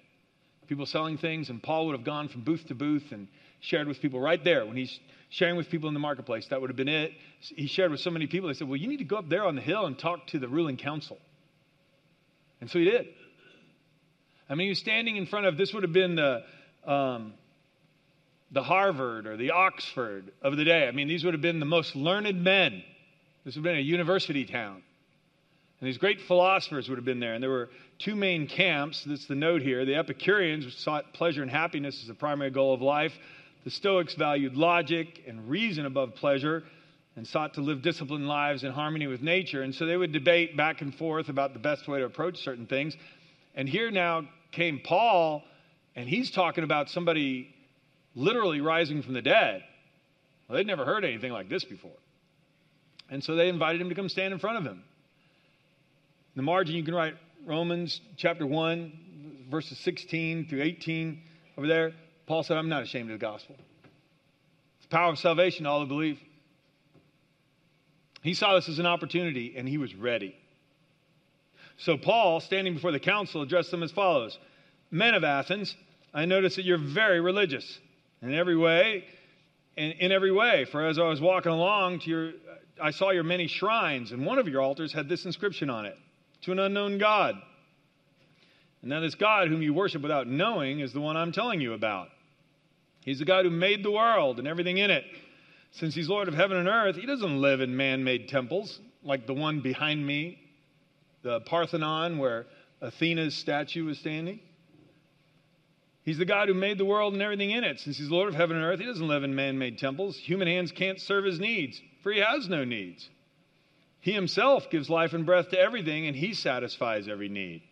People 0.69 0.87
selling 0.87 1.19
things, 1.19 1.49
and 1.49 1.63
Paul 1.63 1.87
would 1.87 1.97
have 1.97 2.05
gone 2.05 2.29
from 2.29 2.43
booth 2.43 2.67
to 2.69 2.75
booth 2.75 3.05
and 3.11 3.27
shared 3.61 3.89
with 3.89 4.01
people 4.01 4.21
right 4.21 4.43
there 4.45 4.65
when 4.67 4.77
he's 4.77 5.01
sharing 5.31 5.57
with 5.57 5.69
people 5.69 5.89
in 5.89 5.95
the 5.95 6.01
marketplace. 6.01 6.47
That 6.49 6.61
would 6.61 6.71
have 6.71 6.77
been 6.77 6.89
it. 6.89 7.13
He 7.41 7.67
shared 7.67 7.91
with 7.91 8.01
so 8.01 8.11
many 8.11 8.27
people. 8.27 8.49
They 8.49 8.55
said, 8.55 8.69
Well, 8.69 8.77
you 8.77 8.89
need 8.89 8.99
to 8.99 9.05
go 9.05 9.17
up 9.17 9.29
there 9.29 9.45
on 9.45 9.57
the 9.57 9.63
hill 9.63 9.87
and 9.87 9.99
talk 9.99 10.27
to 10.29 10.39
the 10.39 10.49
ruling 10.49 10.77
council. 10.77 11.19
And 12.61 12.71
so 12.71 12.79
he 12.79 12.85
did. 12.85 13.07
I 14.49 14.55
mean, 14.55 14.67
he 14.67 14.71
was 14.71 14.79
standing 14.79 15.17
in 15.17 15.27
front 15.27 15.47
of 15.47 15.57
this 15.57 15.73
would 15.75 15.83
have 15.83 15.93
been 15.93 16.17
the 16.17 16.43
um, 16.85 17.35
the 18.51 18.63
Harvard 18.63 19.27
or 19.27 19.37
the 19.37 19.51
Oxford 19.51 20.33
of 20.43 20.57
the 20.57 20.65
day. 20.65 20.89
I 20.89 20.93
mean, 20.93 21.09
these 21.09 21.25
would 21.25 21.35
have 21.35 21.43
been 21.43 21.61
the 21.61 21.67
most 21.67 21.95
learned 21.95 22.43
men. 22.43 22.83
This 23.45 23.57
would 23.57 23.65
have 23.65 23.73
been 23.73 23.77
a 23.77 23.87
university 23.87 24.45
town. 24.47 24.83
And 25.81 25.87
these 25.87 25.99
great 25.99 26.23
philosophers 26.23 26.89
would 26.89 26.97
have 26.97 27.05
been 27.05 27.21
there. 27.21 27.35
And 27.35 27.43
there 27.43 27.51
were 27.51 27.69
two 27.99 28.17
main 28.17 28.47
camps. 28.47 29.05
That's 29.05 29.27
the 29.27 29.35
note 29.35 29.63
here. 29.63 29.85
The 29.85 29.97
Epicureans 29.97 30.75
sought 30.77 31.13
pleasure 31.13 31.43
and 31.43 31.51
happiness 31.51 32.01
as 32.01 32.09
the 32.09 32.15
primary 32.15 32.51
goal 32.51 32.75
of 32.75 32.81
life. 32.81 33.13
The 33.65 33.71
Stoics 33.71 34.15
valued 34.15 34.57
logic 34.57 35.25
and 35.27 35.49
reason 35.49 35.85
above 35.85 36.15
pleasure 36.15 36.65
and 37.19 37.27
sought 37.27 37.55
to 37.55 37.61
live 37.61 37.83
disciplined 37.83 38.29
lives 38.29 38.63
in 38.63 38.71
harmony 38.71 39.09
with 39.09 39.21
nature. 39.23 39.63
And 39.63 39.75
so 39.75 39.87
they 39.87 39.97
would 39.97 40.13
debate 40.13 40.57
back 40.57 40.83
and 40.83 40.95
forth 40.95 41.29
about 41.29 41.53
the 41.53 41.59
best 41.59 41.89
way 41.89 41.99
to 41.99 42.05
approach 42.05 42.39
certain 42.39 42.65
things. 42.65 42.97
And 43.57 43.69
here 43.69 43.91
now 43.91 44.29
came 44.53 44.81
Paul, 44.83 45.43
and 45.97 46.09
he's 46.09 46.31
talking 46.31 46.63
about 46.63 46.89
somebody 46.89 47.53
literally 48.15 48.61
rising 48.61 49.03
from 49.03 49.15
the 49.15 49.21
dead. 49.21 49.65
Well, 50.47 50.57
they'd 50.57 50.67
never 50.67 50.85
heard 50.85 51.05
anything 51.05 51.33
like 51.33 51.49
this 51.49 51.65
before. 51.65 51.91
And 53.11 53.23
so 53.23 53.35
they 53.35 53.49
invited 53.49 53.81
him 53.81 53.89
to 53.89 53.97
come 53.97 54.09
stand 54.09 54.33
in 54.33 54.39
front 54.39 54.59
of 54.59 54.65
him. 54.65 54.77
In 54.77 56.37
the 56.37 56.43
margin, 56.43 56.77
you 56.77 56.85
can 56.85 56.95
write 56.95 57.17
Romans 57.45 58.01
chapter 58.17 58.47
1, 58.47 59.47
verses 59.51 59.77
16 59.79 60.47
through 60.49 60.63
18 60.63 61.21
over 61.57 61.67
there. 61.67 61.93
Paul 62.29 62.45
said, 62.45 62.57
I'm 62.57 62.69
not 62.69 62.85
ashamed 62.85 63.11
of 63.11 63.19
the 63.19 63.27
gospel. 63.27 63.57
It's 64.77 64.87
the 64.87 64.97
power 64.97 65.11
of 65.11 65.19
salvation 65.19 65.65
to 65.65 65.71
all 65.71 65.81
who 65.81 65.87
believe. 65.87 66.21
He 68.23 68.35
saw 68.35 68.55
this 68.55 68.69
as 68.69 68.79
an 68.79 68.87
opportunity, 68.87 69.55
and 69.57 69.69
he 69.69 69.79
was 69.79 69.95
ready. 69.95 70.37
So 71.79 71.97
Paul, 71.97 72.41
standing 72.41 72.75
before 72.75 72.93
the 72.93 73.01
council, 73.01 73.43
addressed 73.43 73.71
them 73.71 73.83
as 73.83 73.93
follows 73.93 74.39
Men 74.91 75.15
of 75.15 75.23
Athens, 75.23 75.77
I 76.15 76.25
notice 76.25 76.57
that 76.57 76.65
you're 76.65 76.79
very 76.79 77.21
religious 77.21 77.79
in 78.23 78.35
every 78.35 78.57
way, 78.57 79.05
and 79.77 79.93
in 79.95 80.11
every 80.11 80.33
way. 80.33 80.65
For 80.65 80.87
as 80.87 80.99
I 80.99 81.05
was 81.05 81.21
walking 81.21 81.53
along 81.53 82.01
to 82.01 82.11
your, 82.11 82.33
I 82.83 82.91
saw 82.91 83.11
your 83.11 83.23
many 83.23 83.47
shrines, 83.47 84.13
and 84.13 84.27
one 84.27 84.39
of 84.39 84.49
your 84.49 84.63
altars 84.63 84.93
had 84.93 85.09
this 85.09 85.25
inscription 85.25 85.71
on 85.71 85.87
it 85.87 85.97
To 86.43 86.53
an 86.53 86.59
unknown 86.59 86.99
God. 86.99 87.37
And 88.83 88.91
now, 88.91 89.01
this 89.01 89.15
God 89.15 89.49
whom 89.49 89.63
you 89.63 89.75
worship 89.75 90.03
without 90.03 90.27
knowing 90.27 90.81
is 90.81 90.93
the 90.93 91.01
one 91.01 91.17
I'm 91.17 91.33
telling 91.33 91.61
you 91.61 91.73
about. 91.75 92.09
He's 93.05 93.19
the 93.19 93.25
God 93.25 93.45
who 93.45 93.51
made 93.51 93.83
the 93.83 93.91
world 93.91 94.39
and 94.39 94.47
everything 94.47 94.79
in 94.79 94.91
it. 94.91 95.05
Since 95.71 95.95
He's 95.95 96.09
Lord 96.09 96.29
of 96.29 96.35
heaven 96.35 96.57
and 96.57 96.69
earth, 96.69 96.97
He 96.97 97.07
doesn't 97.07 97.41
live 97.41 97.61
in 97.61 97.77
man 97.77 98.05
made 98.05 98.29
temples 98.29 98.81
like 99.03 99.27
the 99.27 99.35
one 99.35 99.61
behind 99.61 100.07
me, 100.07 100.39
the 101.23 101.41
Parthenon, 101.41 102.19
where 102.19 102.47
Athena's 102.83 103.35
statue 103.35 103.89
is 103.89 103.99
standing. 103.99 104.41
He's 106.05 106.19
the 106.19 106.25
God 106.25 106.49
who 106.49 106.55
made 106.55 106.79
the 106.79 106.85
world 106.85 107.13
and 107.13 107.23
everything 107.23 107.51
in 107.51 107.65
it. 107.65 107.81
Since 107.81 107.99
He's 107.99 108.11
Lord 108.11 108.29
of 108.29 108.35
heaven 108.35 108.57
and 108.57 108.65
earth, 108.65 108.81
He 108.81 108.87
doesn't 108.87 109.07
live 109.07 109.25
in 109.25 109.35
man 109.35 109.59
made 109.59 109.79
temples. 109.79 110.17
Human 110.17 110.49
hands 110.49 110.73
can't 110.73 111.01
serve 111.01 111.25
His 111.25 111.39
needs, 111.39 111.81
for 112.03 112.13
He 112.13 112.21
has 112.21 112.49
no 112.49 112.65
needs. 112.65 113.09
He 114.01 114.13
Himself 114.13 114.71
gives 114.71 114.89
life 114.89 115.13
and 115.13 115.27
breath 115.27 115.51
to 115.51 115.61
everything, 115.61 116.07
and 116.07 116.17
He 116.17 116.33
satisfies 116.33 117.09
every 117.09 117.29
need. 117.29 117.63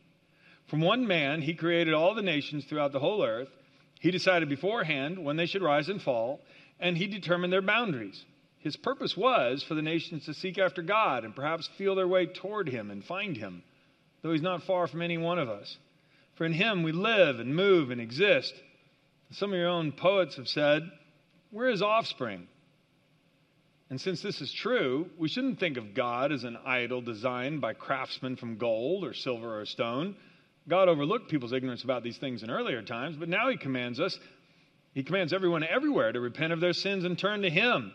From 0.66 0.80
one 0.80 1.06
man, 1.06 1.42
he 1.42 1.54
created 1.54 1.94
all 1.94 2.14
the 2.14 2.22
nations 2.22 2.64
throughout 2.64 2.92
the 2.92 2.98
whole 2.98 3.24
earth. 3.24 3.48
He 4.00 4.10
decided 4.10 4.48
beforehand 4.48 5.18
when 5.18 5.36
they 5.36 5.46
should 5.46 5.62
rise 5.62 5.88
and 5.88 6.02
fall, 6.02 6.40
and 6.80 6.96
he 6.96 7.06
determined 7.06 7.52
their 7.52 7.62
boundaries. 7.62 8.24
His 8.58 8.76
purpose 8.76 9.16
was 9.16 9.62
for 9.62 9.74
the 9.74 9.82
nations 9.82 10.24
to 10.26 10.34
seek 10.34 10.58
after 10.58 10.82
God 10.82 11.24
and 11.24 11.34
perhaps 11.34 11.68
feel 11.78 11.94
their 11.94 12.08
way 12.08 12.26
toward 12.26 12.68
him 12.68 12.90
and 12.90 13.04
find 13.04 13.36
him, 13.36 13.62
though 14.22 14.32
he's 14.32 14.42
not 14.42 14.64
far 14.64 14.86
from 14.86 15.02
any 15.02 15.18
one 15.18 15.38
of 15.38 15.48
us. 15.48 15.76
For 16.34 16.44
in 16.44 16.52
him 16.52 16.82
we 16.82 16.92
live 16.92 17.38
and 17.38 17.54
move 17.54 17.90
and 17.90 18.00
exist. 18.00 18.54
Some 19.30 19.52
of 19.52 19.58
your 19.58 19.68
own 19.68 19.92
poets 19.92 20.36
have 20.36 20.48
said, 20.48 20.90
We're 21.50 21.68
his 21.68 21.82
offspring. 21.82 22.48
And 23.88 24.00
since 24.00 24.20
this 24.20 24.40
is 24.40 24.52
true, 24.52 25.08
we 25.16 25.28
shouldn't 25.28 25.60
think 25.60 25.76
of 25.76 25.94
God 25.94 26.32
as 26.32 26.44
an 26.44 26.58
idol 26.66 27.00
designed 27.00 27.60
by 27.60 27.72
craftsmen 27.72 28.36
from 28.36 28.58
gold 28.58 29.04
or 29.04 29.14
silver 29.14 29.60
or 29.60 29.64
stone. 29.64 30.16
God 30.68 30.88
overlooked 30.88 31.30
people's 31.30 31.52
ignorance 31.52 31.84
about 31.84 32.02
these 32.02 32.18
things 32.18 32.42
in 32.42 32.50
earlier 32.50 32.82
times, 32.82 33.16
but 33.16 33.28
now 33.28 33.48
He 33.48 33.56
commands 33.56 34.00
us, 34.00 34.18
He 34.96 35.02
commands 35.02 35.34
everyone 35.34 35.62
everywhere 35.62 36.10
to 36.10 36.20
repent 36.20 36.54
of 36.54 36.60
their 36.60 36.72
sins 36.72 37.04
and 37.04 37.18
turn 37.18 37.42
to 37.42 37.50
Him. 37.50 37.92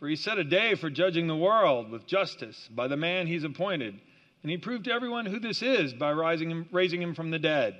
For 0.00 0.08
He 0.08 0.16
set 0.16 0.38
a 0.38 0.44
day 0.44 0.74
for 0.74 0.90
judging 0.90 1.28
the 1.28 1.36
world 1.36 1.88
with 1.88 2.04
justice 2.04 2.68
by 2.68 2.88
the 2.88 2.96
man 2.96 3.28
He's 3.28 3.44
appointed. 3.44 3.94
And 4.42 4.50
He 4.50 4.58
proved 4.58 4.86
to 4.86 4.92
everyone 4.92 5.24
who 5.24 5.38
this 5.38 5.62
is 5.62 5.92
by 5.94 6.10
rising 6.10 6.66
raising 6.72 7.00
Him 7.00 7.14
from 7.14 7.30
the 7.30 7.38
dead. 7.38 7.76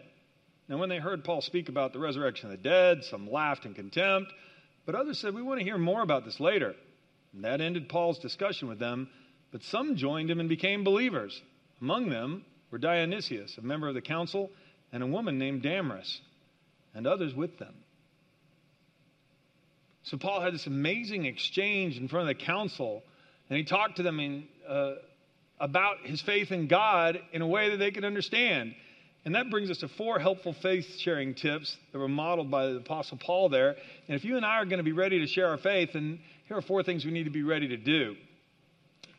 Now, 0.68 0.79
when 0.79 0.90
they 0.90 1.01
heard 1.01 1.25
Paul 1.25 1.40
speak 1.40 1.68
about 1.68 1.92
the 1.92 1.98
resurrection 1.98 2.53
of 2.53 2.57
the 2.57 2.68
dead, 2.68 3.03
some 3.03 3.29
laughed 3.29 3.66
in 3.66 3.75
contempt, 3.75 4.33
but 4.87 4.94
others 4.94 5.18
said, 5.18 5.35
We 5.35 5.42
want 5.42 5.59
to 5.59 5.64
hear 5.64 5.77
more 5.77 6.03
about 6.03 6.25
this 6.25 6.38
later. 6.38 6.77
And 7.35 7.42
that 7.42 7.61
ended 7.61 7.88
Paul's 7.88 8.20
discussion 8.20 8.68
with 8.68 8.79
them, 8.79 9.11
but 9.51 9.64
some 9.64 9.96
joined 9.96 10.31
him 10.31 10.38
and 10.38 10.48
became 10.48 10.85
believers. 10.85 11.42
Among 11.81 12.11
them, 12.11 12.44
were 12.70 12.79
Dionysius, 12.79 13.59
a 13.59 13.62
member 13.62 13.88
of 13.88 13.94
the 13.94 14.01
council, 14.01 14.53
and 14.92 15.03
a 15.03 15.07
woman 15.09 15.37
named 15.37 15.62
Damaris, 15.62 16.20
and 16.94 17.09
others 17.09 17.35
with 17.35 17.59
them. 17.59 17.75
So 20.05 20.17
Paul 20.17 20.41
had 20.41 20.53
this 20.53 20.67
amazing 20.67 21.27
exchange 21.27 21.97
in 21.97 22.09
front 22.09 22.29
of 22.29 22.37
the 22.37 22.45
council, 22.45 23.03
and 23.49 23.57
he 23.57 23.65
talked 23.65 23.97
to 23.97 24.03
them 24.03 24.19
in, 24.19 24.45
uh, 24.69 24.95
about 25.61 25.99
his 26.05 26.21
faith 26.23 26.51
in 26.51 26.67
God 26.67 27.21
in 27.33 27.43
a 27.43 27.47
way 27.47 27.71
that 27.71 27.77
they 27.77 27.91
could 27.93 28.05
understand. 28.05 28.75
And 29.25 29.37
that 29.37 29.51
brings 29.51 29.71
us 29.71 29.79
to 29.79 29.88
four 29.88 30.19
helpful 30.19 30.55
faith 30.62 30.99
sharing 30.99 31.35
tips 31.35 31.77
that 31.93 31.99
were 31.99 32.09
modeled 32.09 32.51
by 32.51 32.67
the 32.67 32.79
Apostle 32.79 33.19
Paul 33.19 33.49
there. 33.49 33.77
And 34.09 34.17
if 34.17 34.25
you 34.25 34.37
and 34.37 34.45
I 34.45 34.57
are 34.57 34.65
going 34.65 34.79
to 34.79 34.85
be 34.85 34.93
ready 34.93 35.21
to 35.21 35.29
share 35.29 35.49
our 35.49 35.59
faith, 35.59 35.91
then 35.93 36.19
here 36.49 36.57
are 36.57 36.62
four 36.62 36.83
things 36.83 37.05
we 37.05 37.12
need 37.12 37.25
to 37.25 37.31
be 37.31 37.45
ready 37.45 37.69
to 37.69 37.77
do. 37.77 38.17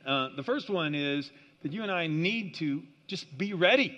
Uh, 0.05 0.29
the 0.35 0.43
first 0.43 0.69
one 0.69 0.93
is 0.93 1.29
that 1.61 1.71
you 1.71 1.81
and 1.83 1.91
I 1.91 2.07
need 2.07 2.55
to 2.55 2.81
just 3.07 3.25
be 3.37 3.53
ready. 3.53 3.97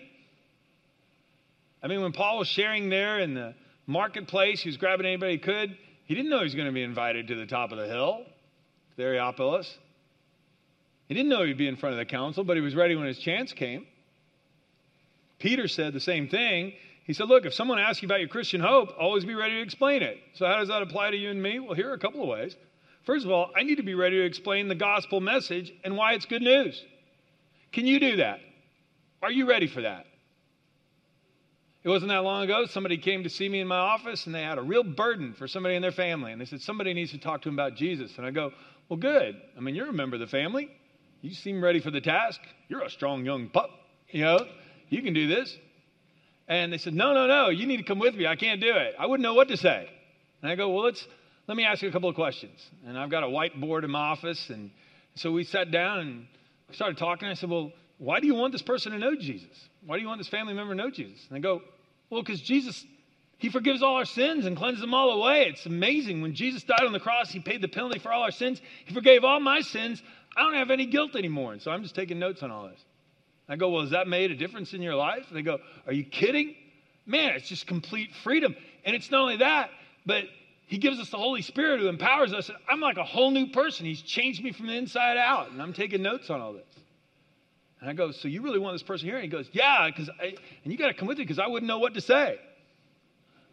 I 1.82 1.88
mean, 1.88 2.02
when 2.02 2.13
Paul 2.13 2.38
was 2.38 2.48
sharing 2.48 2.89
there 2.89 3.19
in 3.19 3.34
the 3.34 3.56
marketplace, 3.88 4.62
he 4.62 4.69
was 4.69 4.78
grabbing 4.78 5.08
anybody 5.08 5.34
he 5.34 5.39
could. 5.39 5.76
He 6.05 6.15
didn't 6.15 6.29
know 6.29 6.37
he 6.37 6.43
was 6.43 6.55
going 6.55 6.67
to 6.67 6.73
be 6.73 6.83
invited 6.83 7.27
to 7.27 7.35
the 7.35 7.45
top 7.45 7.71
of 7.71 7.77
the 7.77 7.87
hill, 7.87 8.25
the 8.95 9.03
Areopagus. 9.03 9.77
He 11.07 11.13
didn't 11.13 11.29
know 11.29 11.43
he'd 11.43 11.57
be 11.57 11.67
in 11.67 11.75
front 11.75 11.93
of 11.93 11.99
the 11.99 12.05
council, 12.05 12.43
but 12.43 12.55
he 12.55 12.61
was 12.61 12.75
ready 12.75 12.95
when 12.95 13.07
his 13.07 13.19
chance 13.19 13.53
came. 13.53 13.85
Peter 15.39 15.67
said 15.67 15.93
the 15.93 15.99
same 15.99 16.27
thing. 16.27 16.73
He 17.03 17.13
said, 17.13 17.27
Look, 17.27 17.45
if 17.45 17.53
someone 17.53 17.77
asks 17.77 18.01
you 18.01 18.07
about 18.07 18.19
your 18.19 18.29
Christian 18.29 18.61
hope, 18.61 18.95
always 18.99 19.25
be 19.25 19.35
ready 19.35 19.55
to 19.55 19.61
explain 19.61 20.01
it. 20.01 20.17
So, 20.33 20.47
how 20.47 20.57
does 20.57 20.69
that 20.69 20.81
apply 20.81 21.11
to 21.11 21.17
you 21.17 21.29
and 21.29 21.41
me? 21.41 21.59
Well, 21.59 21.75
here 21.75 21.89
are 21.89 21.93
a 21.93 21.99
couple 21.99 22.21
of 22.21 22.27
ways. 22.27 22.55
First 23.03 23.25
of 23.25 23.31
all, 23.31 23.51
I 23.55 23.63
need 23.63 23.75
to 23.75 23.83
be 23.83 23.93
ready 23.93 24.17
to 24.17 24.25
explain 24.25 24.67
the 24.67 24.75
gospel 24.75 25.21
message 25.21 25.71
and 25.83 25.95
why 25.95 26.13
it's 26.13 26.25
good 26.25 26.41
news. 26.41 26.83
Can 27.71 27.85
you 27.85 27.99
do 27.99 28.15
that? 28.17 28.39
Are 29.21 29.31
you 29.31 29.47
ready 29.47 29.67
for 29.67 29.81
that? 29.81 30.05
It 31.86 31.89
wasn't 31.89 32.10
that 32.10 32.24
long 32.24 32.43
ago, 32.43 32.65
somebody 32.65 32.98
came 32.98 33.21
to 33.26 33.30
see 33.30 33.48
me 33.48 33.60
in 33.60 33.67
my 33.67 33.78
office 33.78 34.26
and 34.26 34.34
they 34.34 34.41
had 34.41 34.58
a 34.58 34.62
real 34.63 34.82
burden 34.82 35.36
for 35.38 35.48
somebody 35.48 35.76
in 35.76 35.84
their 35.84 35.91
family. 35.91 36.32
And 36.32 36.41
they 36.41 36.45
said, 36.45 36.62
Somebody 36.62 36.95
needs 36.95 37.12
to 37.12 37.19
talk 37.19 37.43
to 37.43 37.50
them 37.50 37.54
about 37.54 37.76
Jesus. 37.76 38.12
And 38.17 38.26
I 38.26 38.32
go, 38.32 38.52
Well, 38.89 38.98
good. 38.98 39.39
I 39.56 39.60
mean, 39.60 39.76
you're 39.76 39.89
a 39.89 39.93
member 39.93 40.15
of 40.15 40.19
the 40.19 40.26
family. 40.26 40.71
You 41.21 41.32
seem 41.36 41.63
ready 41.63 41.80
for 41.80 41.91
the 41.91 42.02
task. 42.02 42.39
You're 42.69 42.82
a 42.82 42.89
strong 42.89 43.24
young 43.24 43.50
pup. 43.50 43.69
You 44.10 44.24
know, 44.24 44.48
you 44.89 45.04
can 45.04 45.13
do 45.13 45.28
this. 45.28 45.56
And 46.48 46.74
they 46.74 46.80
said, 46.80 46.95
No, 46.95 47.13
no, 47.13 47.28
no, 47.28 47.50
you 47.50 47.67
need 47.67 47.78
to 47.78 47.84
come 47.84 48.00
with 48.00 48.15
me. 48.15 48.26
I 48.26 48.36
can't 48.36 48.60
do 48.60 48.76
it. 48.76 48.95
I 48.98 49.06
wouldn't 49.06 49.21
know 49.21 49.36
what 49.36 49.50
to 49.50 49.58
say. 49.58 49.88
And 50.41 50.52
I 50.52 50.56
go, 50.56 50.69
Well, 50.69 50.86
let's 50.86 51.08
let 51.48 51.56
me 51.56 51.65
ask 51.65 51.84
you 51.84 51.89
a 51.89 51.91
couple 51.91 52.10
of 52.10 52.15
questions. 52.15 52.60
And 52.88 52.98
I've 52.98 53.12
got 53.12 53.21
a 53.21 53.28
whiteboard 53.28 53.84
in 53.84 53.91
my 53.91 54.08
office. 54.08 54.50
And 54.50 54.71
so 55.13 55.32
we 55.32 55.43
sat 55.43 55.69
down 55.69 56.00
and 56.00 56.26
started 56.71 56.98
talking. 56.98 57.28
I 57.28 57.36
said, 57.36 57.52
Well, 57.52 57.74
why 58.00 58.21
do 58.21 58.26
you 58.26 58.34
want 58.34 58.54
this 58.54 58.63
person 58.63 58.91
to 58.91 58.98
know 58.98 59.15
Jesus? 59.15 59.56
Why 59.86 59.98
do 59.98 60.02
you 60.02 60.08
want 60.08 60.19
this 60.19 60.30
family 60.30 60.56
member 60.56 60.74
to 60.74 60.78
know 60.78 60.89
Jesus? 60.89 61.24
And 61.30 61.38
they 61.38 61.41
go, 61.41 61.62
Well, 62.09 62.21
because 62.21 62.41
Jesus, 62.41 62.85
He 63.37 63.49
forgives 63.49 63.81
all 63.81 63.95
our 63.95 64.05
sins 64.05 64.45
and 64.45 64.55
cleanses 64.55 64.81
them 64.81 64.93
all 64.93 65.11
away. 65.11 65.47
It's 65.49 65.65
amazing. 65.65 66.21
When 66.21 66.33
Jesus 66.33 66.63
died 66.63 66.83
on 66.85 66.93
the 66.93 66.99
cross, 66.99 67.31
He 67.31 67.39
paid 67.39 67.61
the 67.61 67.67
penalty 67.67 67.99
for 67.99 68.11
all 68.11 68.23
our 68.23 68.31
sins. 68.31 68.61
He 68.85 68.93
forgave 68.93 69.23
all 69.23 69.39
my 69.39 69.61
sins. 69.61 70.01
I 70.37 70.43
don't 70.43 70.55
have 70.55 70.71
any 70.71 70.85
guilt 70.85 71.15
anymore. 71.15 71.53
And 71.53 71.61
so 71.61 71.71
I'm 71.71 71.83
just 71.83 71.95
taking 71.95 72.19
notes 72.19 72.43
on 72.43 72.51
all 72.51 72.67
this. 72.67 72.83
I 73.47 73.55
go, 73.55 73.69
Well, 73.69 73.81
has 73.81 73.91
that 73.91 74.07
made 74.07 74.31
a 74.31 74.35
difference 74.35 74.73
in 74.73 74.81
your 74.81 74.95
life? 74.95 75.25
And 75.29 75.37
they 75.37 75.41
go, 75.41 75.59
Are 75.85 75.93
you 75.93 76.03
kidding? 76.03 76.55
Man, 77.05 77.35
it's 77.35 77.47
just 77.47 77.67
complete 77.67 78.09
freedom. 78.23 78.55
And 78.83 78.95
it's 78.95 79.11
not 79.11 79.21
only 79.21 79.37
that, 79.37 79.69
but 80.05 80.23
he 80.67 80.77
gives 80.77 80.99
us 80.99 81.09
the 81.09 81.17
Holy 81.17 81.41
Spirit 81.41 81.79
who 81.79 81.87
empowers 81.87 82.33
us. 82.33 82.49
I'm 82.67 82.81
like 82.81 82.97
a 82.97 83.03
whole 83.03 83.31
new 83.31 83.47
person. 83.47 83.85
He's 83.85 84.01
changed 84.01 84.43
me 84.43 84.51
from 84.51 84.67
the 84.67 84.73
inside 84.73 85.17
out. 85.17 85.51
And 85.51 85.61
I'm 85.61 85.73
taking 85.73 86.01
notes 86.01 86.29
on 86.29 86.41
all 86.41 86.53
this. 86.53 86.63
And 87.81 87.89
I 87.89 87.93
go, 87.93 88.11
So 88.11 88.27
you 88.27 88.41
really 88.41 88.59
want 88.59 88.75
this 88.75 88.83
person 88.83 89.07
here? 89.07 89.15
And 89.15 89.23
he 89.23 89.29
goes, 89.29 89.49
Yeah, 89.51 89.88
because 89.88 90.09
and 90.19 90.38
you 90.71 90.77
got 90.77 90.88
to 90.88 90.93
come 90.93 91.07
with 91.07 91.17
me 91.17 91.23
because 91.23 91.39
I 91.39 91.47
wouldn't 91.47 91.67
know 91.67 91.79
what 91.79 91.93
to 91.95 92.01
say. 92.01 92.39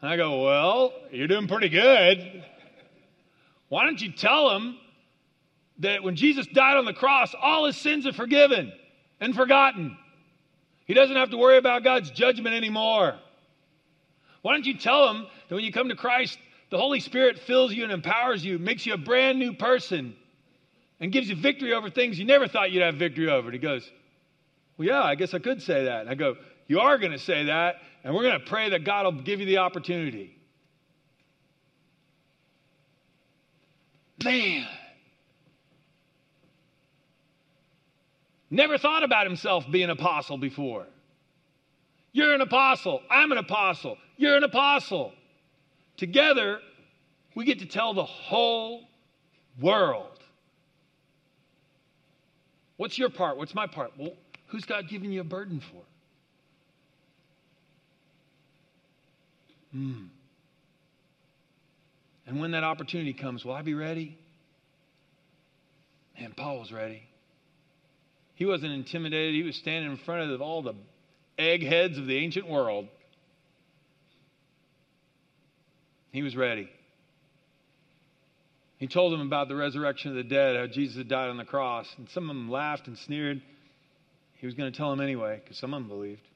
And 0.00 0.10
I 0.10 0.16
go, 0.16 0.42
Well, 0.44 0.92
you're 1.10 1.28
doing 1.28 1.48
pretty 1.48 1.68
good. 1.68 2.44
Why 3.68 3.84
don't 3.84 4.00
you 4.00 4.12
tell 4.12 4.50
him 4.56 4.76
that 5.78 6.02
when 6.02 6.16
Jesus 6.16 6.46
died 6.46 6.76
on 6.76 6.84
the 6.84 6.92
cross, 6.92 7.34
all 7.40 7.64
his 7.64 7.76
sins 7.76 8.06
are 8.06 8.12
forgiven 8.12 8.72
and 9.20 9.34
forgotten? 9.34 9.96
He 10.84 10.94
doesn't 10.94 11.16
have 11.16 11.30
to 11.30 11.38
worry 11.38 11.56
about 11.56 11.84
God's 11.84 12.10
judgment 12.10 12.54
anymore. 12.54 13.16
Why 14.42 14.52
don't 14.52 14.66
you 14.66 14.76
tell 14.76 15.08
him 15.08 15.26
that 15.48 15.54
when 15.54 15.64
you 15.64 15.72
come 15.72 15.88
to 15.88 15.96
Christ, 15.96 16.38
the 16.70 16.76
Holy 16.76 17.00
Spirit 17.00 17.38
fills 17.38 17.72
you 17.72 17.84
and 17.84 17.92
empowers 17.92 18.44
you, 18.44 18.58
makes 18.58 18.84
you 18.84 18.94
a 18.94 18.98
brand 18.98 19.38
new 19.38 19.54
person, 19.54 20.16
and 21.00 21.12
gives 21.12 21.28
you 21.28 21.36
victory 21.36 21.72
over 21.72 21.90
things 21.90 22.18
you 22.18 22.24
never 22.24 22.48
thought 22.48 22.72
you'd 22.72 22.82
have 22.82 22.96
victory 22.96 23.30
over? 23.30 23.48
And 23.48 23.54
he 23.54 23.58
goes, 23.58 23.90
well, 24.76 24.88
yeah, 24.88 25.02
I 25.02 25.14
guess 25.14 25.34
I 25.34 25.38
could 25.38 25.62
say 25.62 25.84
that. 25.84 26.02
And 26.02 26.10
I 26.10 26.14
go, 26.14 26.36
You 26.66 26.80
are 26.80 26.98
going 26.98 27.12
to 27.12 27.18
say 27.18 27.44
that, 27.44 27.76
and 28.04 28.14
we're 28.14 28.22
going 28.22 28.40
to 28.40 28.46
pray 28.46 28.70
that 28.70 28.84
God 28.84 29.04
will 29.04 29.22
give 29.22 29.40
you 29.40 29.46
the 29.46 29.58
opportunity. 29.58 30.36
Man. 34.24 34.66
Never 38.50 38.76
thought 38.76 39.02
about 39.02 39.26
himself 39.26 39.64
being 39.70 39.84
an 39.84 39.90
apostle 39.90 40.36
before. 40.36 40.86
You're 42.12 42.34
an 42.34 42.42
apostle. 42.42 43.00
I'm 43.10 43.32
an 43.32 43.38
apostle. 43.38 43.96
You're 44.18 44.36
an 44.36 44.44
apostle. 44.44 45.12
Together, 45.96 46.60
we 47.34 47.46
get 47.46 47.60
to 47.60 47.66
tell 47.66 47.94
the 47.94 48.04
whole 48.04 48.82
world. 49.58 50.18
What's 52.76 52.98
your 52.98 53.08
part? 53.08 53.38
What's 53.38 53.54
my 53.54 53.66
part? 53.66 53.92
Well, 53.96 54.12
Who's 54.52 54.66
God 54.66 54.86
giving 54.88 55.10
you 55.10 55.22
a 55.22 55.24
burden 55.24 55.62
for? 55.72 55.82
Hmm. 59.72 60.04
And 62.26 62.38
when 62.38 62.50
that 62.50 62.62
opportunity 62.62 63.14
comes, 63.14 63.46
will 63.46 63.54
I 63.54 63.62
be 63.62 63.72
ready? 63.72 64.18
Man, 66.20 66.34
Paul 66.36 66.58
was 66.58 66.70
ready. 66.70 67.02
He 68.34 68.44
wasn't 68.44 68.72
intimidated. 68.72 69.34
He 69.34 69.42
was 69.42 69.56
standing 69.56 69.90
in 69.90 69.96
front 69.96 70.30
of 70.30 70.42
all 70.42 70.62
the 70.62 70.74
eggheads 71.38 71.96
of 71.96 72.06
the 72.06 72.18
ancient 72.18 72.46
world. 72.46 72.88
He 76.10 76.22
was 76.22 76.36
ready. 76.36 76.68
He 78.76 78.86
told 78.86 79.14
them 79.14 79.22
about 79.22 79.48
the 79.48 79.56
resurrection 79.56 80.10
of 80.10 80.16
the 80.16 80.24
dead, 80.24 80.56
how 80.56 80.66
Jesus 80.66 80.98
had 80.98 81.08
died 81.08 81.30
on 81.30 81.38
the 81.38 81.44
cross. 81.46 81.86
And 81.96 82.06
some 82.10 82.28
of 82.28 82.36
them 82.36 82.50
laughed 82.50 82.86
and 82.86 82.98
sneered. 82.98 83.40
He 84.42 84.46
was 84.46 84.56
going 84.56 84.72
to 84.72 84.76
tell 84.76 84.90
them 84.90 85.00
anyway, 85.00 85.40
because 85.40 85.56
some 85.56 85.72
of 85.72 85.80
them 85.80 85.88
believed. 85.88 86.26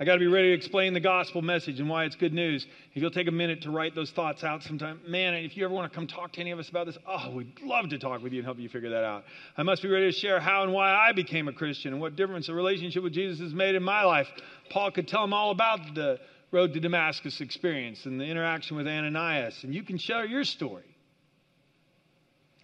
I 0.00 0.06
got 0.06 0.14
to 0.14 0.18
be 0.18 0.26
ready 0.26 0.48
to 0.48 0.54
explain 0.54 0.94
the 0.94 1.00
gospel 1.00 1.42
message 1.42 1.80
and 1.80 1.88
why 1.90 2.04
it's 2.04 2.16
good 2.16 2.32
news. 2.32 2.66
If 2.94 3.02
you'll 3.02 3.10
take 3.10 3.28
a 3.28 3.32
minute 3.32 3.60
to 3.62 3.70
write 3.70 3.94
those 3.94 4.10
thoughts 4.10 4.42
out 4.42 4.62
sometime, 4.62 5.02
man, 5.06 5.34
if 5.34 5.54
you 5.54 5.66
ever 5.66 5.74
want 5.74 5.92
to 5.92 5.94
come 5.94 6.06
talk 6.06 6.32
to 6.32 6.40
any 6.40 6.50
of 6.50 6.58
us 6.58 6.70
about 6.70 6.86
this, 6.86 6.96
oh, 7.06 7.30
we'd 7.30 7.60
love 7.62 7.90
to 7.90 7.98
talk 7.98 8.22
with 8.22 8.32
you 8.32 8.38
and 8.38 8.46
help 8.46 8.58
you 8.58 8.70
figure 8.70 8.88
that 8.88 9.04
out. 9.04 9.24
I 9.58 9.64
must 9.64 9.82
be 9.82 9.90
ready 9.90 10.10
to 10.10 10.16
share 10.18 10.40
how 10.40 10.62
and 10.62 10.72
why 10.72 10.94
I 10.94 11.12
became 11.12 11.46
a 11.46 11.52
Christian 11.52 11.92
and 11.92 12.00
what 12.00 12.16
difference 12.16 12.48
a 12.48 12.54
relationship 12.54 13.02
with 13.02 13.12
Jesus 13.12 13.38
has 13.40 13.52
made 13.52 13.74
in 13.74 13.82
my 13.82 14.02
life. 14.02 14.28
Paul 14.70 14.90
could 14.92 15.06
tell 15.06 15.20
them 15.20 15.34
all 15.34 15.50
about 15.50 15.94
the 15.94 16.18
road 16.52 16.72
to 16.72 16.80
Damascus 16.80 17.42
experience 17.42 18.06
and 18.06 18.18
the 18.18 18.24
interaction 18.24 18.78
with 18.78 18.86
Ananias, 18.86 19.62
and 19.62 19.74
you 19.74 19.82
can 19.82 19.98
share 19.98 20.24
your 20.24 20.44
story. 20.44 20.96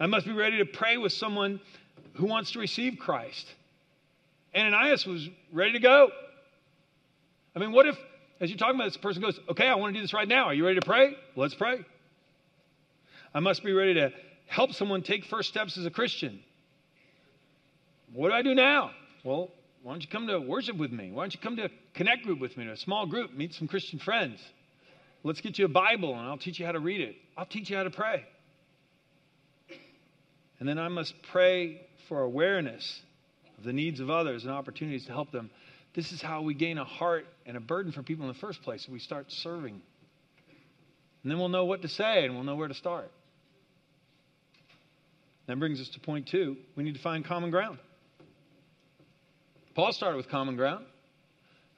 I 0.00 0.06
must 0.06 0.24
be 0.24 0.32
ready 0.32 0.56
to 0.58 0.64
pray 0.64 0.96
with 0.96 1.12
someone 1.12 1.60
who 2.14 2.26
wants 2.26 2.52
to 2.52 2.58
receive 2.58 2.98
Christ. 2.98 3.46
Ananias 4.54 5.06
was 5.06 5.28
ready 5.52 5.72
to 5.72 5.78
go. 5.78 6.10
I 7.54 7.58
mean, 7.58 7.72
what 7.72 7.86
if, 7.86 7.96
as 8.40 8.50
you're 8.50 8.58
talking 8.58 8.74
about 8.74 8.84
this, 8.84 8.96
person 8.96 9.22
goes, 9.22 9.38
Okay, 9.50 9.66
I 9.66 9.74
want 9.74 9.94
to 9.94 9.98
do 9.98 10.02
this 10.02 10.12
right 10.12 10.28
now. 10.28 10.44
Are 10.44 10.54
you 10.54 10.64
ready 10.64 10.80
to 10.80 10.86
pray? 10.86 11.16
Let's 11.36 11.54
pray. 11.54 11.84
I 13.34 13.40
must 13.40 13.62
be 13.62 13.72
ready 13.72 13.94
to 13.94 14.12
help 14.46 14.72
someone 14.72 15.02
take 15.02 15.24
first 15.24 15.48
steps 15.48 15.78
as 15.78 15.86
a 15.86 15.90
Christian. 15.90 16.40
What 18.12 18.28
do 18.28 18.34
I 18.34 18.42
do 18.42 18.54
now? 18.54 18.90
Well, 19.24 19.50
why 19.82 19.92
don't 19.92 20.02
you 20.02 20.08
come 20.08 20.26
to 20.26 20.38
worship 20.38 20.76
with 20.76 20.92
me? 20.92 21.10
Why 21.10 21.22
don't 21.22 21.34
you 21.34 21.40
come 21.40 21.56
to 21.56 21.64
a 21.64 21.70
connect 21.94 22.24
group 22.24 22.40
with 22.40 22.56
me, 22.56 22.64
to 22.64 22.72
a 22.72 22.76
small 22.76 23.06
group, 23.06 23.32
meet 23.32 23.54
some 23.54 23.66
Christian 23.66 23.98
friends? 23.98 24.40
Let's 25.24 25.40
get 25.40 25.58
you 25.58 25.64
a 25.64 25.68
Bible 25.68 26.14
and 26.14 26.28
I'll 26.28 26.36
teach 26.36 26.58
you 26.58 26.66
how 26.66 26.72
to 26.72 26.80
read 26.80 27.00
it. 27.00 27.16
I'll 27.36 27.46
teach 27.46 27.70
you 27.70 27.76
how 27.76 27.84
to 27.84 27.90
pray. 27.90 28.24
And 30.60 30.68
then 30.68 30.78
I 30.78 30.88
must 30.88 31.14
pray 31.22 31.80
for 32.08 32.22
awareness 32.22 33.00
of 33.58 33.64
the 33.64 33.72
needs 33.72 34.00
of 34.00 34.10
others 34.10 34.44
and 34.44 34.52
opportunities 34.52 35.06
to 35.06 35.12
help 35.12 35.30
them 35.30 35.50
this 35.94 36.12
is 36.12 36.22
how 36.22 36.42
we 36.42 36.54
gain 36.54 36.78
a 36.78 36.84
heart 36.84 37.26
and 37.44 37.56
a 37.56 37.60
burden 37.60 37.92
for 37.92 38.02
people 38.02 38.24
in 38.24 38.32
the 38.32 38.38
first 38.38 38.62
place. 38.62 38.88
We 38.88 38.98
start 38.98 39.30
serving. 39.30 39.80
And 41.22 41.30
then 41.30 41.38
we'll 41.38 41.50
know 41.50 41.66
what 41.66 41.82
to 41.82 41.88
say 41.88 42.24
and 42.24 42.34
we'll 42.34 42.44
know 42.44 42.56
where 42.56 42.68
to 42.68 42.74
start. 42.74 43.10
That 45.46 45.58
brings 45.58 45.80
us 45.80 45.88
to 45.90 46.00
point 46.00 46.28
two. 46.28 46.56
We 46.76 46.84
need 46.84 46.94
to 46.94 47.00
find 47.00 47.24
common 47.24 47.50
ground. 47.50 47.78
Paul 49.74 49.92
started 49.92 50.16
with 50.16 50.28
common 50.28 50.56
ground. 50.56 50.86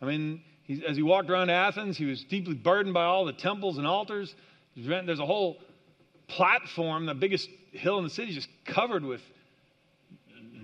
I 0.01 0.07
mean, 0.07 0.43
he, 0.63 0.85
as 0.87 0.97
he 0.97 1.03
walked 1.03 1.31
around 1.31 1.51
Athens, 1.51 1.97
he 1.97 2.05
was 2.05 2.23
deeply 2.25 2.55
burdened 2.55 2.95
by 2.95 3.05
all 3.05 3.25
the 3.25 3.33
temples 3.33 3.79
and 3.79 3.87
altars. 3.87 4.35
There's 4.77 5.19
a 5.19 5.27
whole 5.27 5.59
platform, 6.29 7.07
the 7.07 7.15
biggest 7.15 7.49
hill 7.73 7.99
in 7.99 8.05
the 8.05 8.11
city, 8.11 8.33
just 8.33 8.49
covered 8.65 9.05
with 9.05 9.21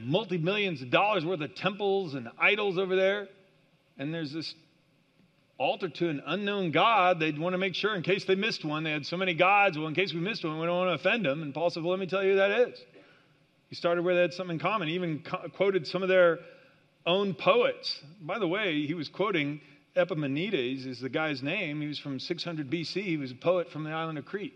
multi 0.01 0.39
millions 0.39 0.83
of 0.83 0.91
dollars 0.91 1.25
worth 1.25 1.41
of 1.41 1.55
temples 1.55 2.15
and 2.15 2.29
idols 2.39 2.79
over 2.79 2.97
there 2.97 3.29
and 4.01 4.15
there's 4.15 4.33
this 4.33 4.55
altar 5.59 5.91
to 5.91 6.09
an 6.09 6.23
unknown 6.27 6.71
God. 6.71 7.21
They'd 7.21 7.39
want 7.39 7.53
to 7.53 7.59
make 7.59 7.75
sure, 7.75 7.95
in 7.95 8.03
case 8.03 8.25
they 8.25 8.35
missed 8.35 8.65
one, 8.65 8.83
they 8.83 8.91
had 8.91 9.05
so 9.05 9.19
many 9.19 9.35
gods. 9.35 9.77
Well, 9.77 9.87
in 9.87 9.95
case 9.95 10.15
we 10.15 10.21
missed 10.21 10.43
one, 10.43 10.59
we 10.59 10.67
don't 10.67 10.77
want 10.77 10.89
to 10.89 11.09
offend 11.09 11.27
them. 11.27 11.43
And 11.43 11.53
Paul 11.53 11.69
said, 11.69 11.83
Well, 11.83 11.91
let 11.91 12.01
me 12.01 12.07
tell 12.07 12.25
you 12.25 12.31
who 12.31 12.37
that 12.37 12.69
is. 12.69 12.81
He 13.69 13.75
started 13.77 14.03
where 14.03 14.15
they 14.15 14.23
had 14.23 14.33
something 14.33 14.55
in 14.55 14.59
common. 14.59 14.89
He 14.89 14.95
even 14.95 15.23
co- 15.23 15.49
quoted 15.55 15.87
some 15.87 16.03
of 16.03 16.09
their 16.09 16.39
own 17.07 17.35
poets. 17.35 18.01
By 18.23 18.39
the 18.39 18.49
way, 18.49 18.87
he 18.87 18.95
was 18.95 19.09
quoting 19.09 19.61
Epimenides, 19.95 20.87
is 20.87 20.99
the 20.99 21.11
guy's 21.11 21.43
name. 21.43 21.83
He 21.83 21.89
was 21.89 21.99
from 21.99 22.19
600 22.19 22.71
BC. 22.71 23.03
He 23.03 23.17
was 23.19 23.31
a 23.31 23.37
poet 23.37 23.71
from 23.71 23.85
the 23.85 23.91
island 23.91 24.17
of 24.17 24.25
Crete. 24.25 24.55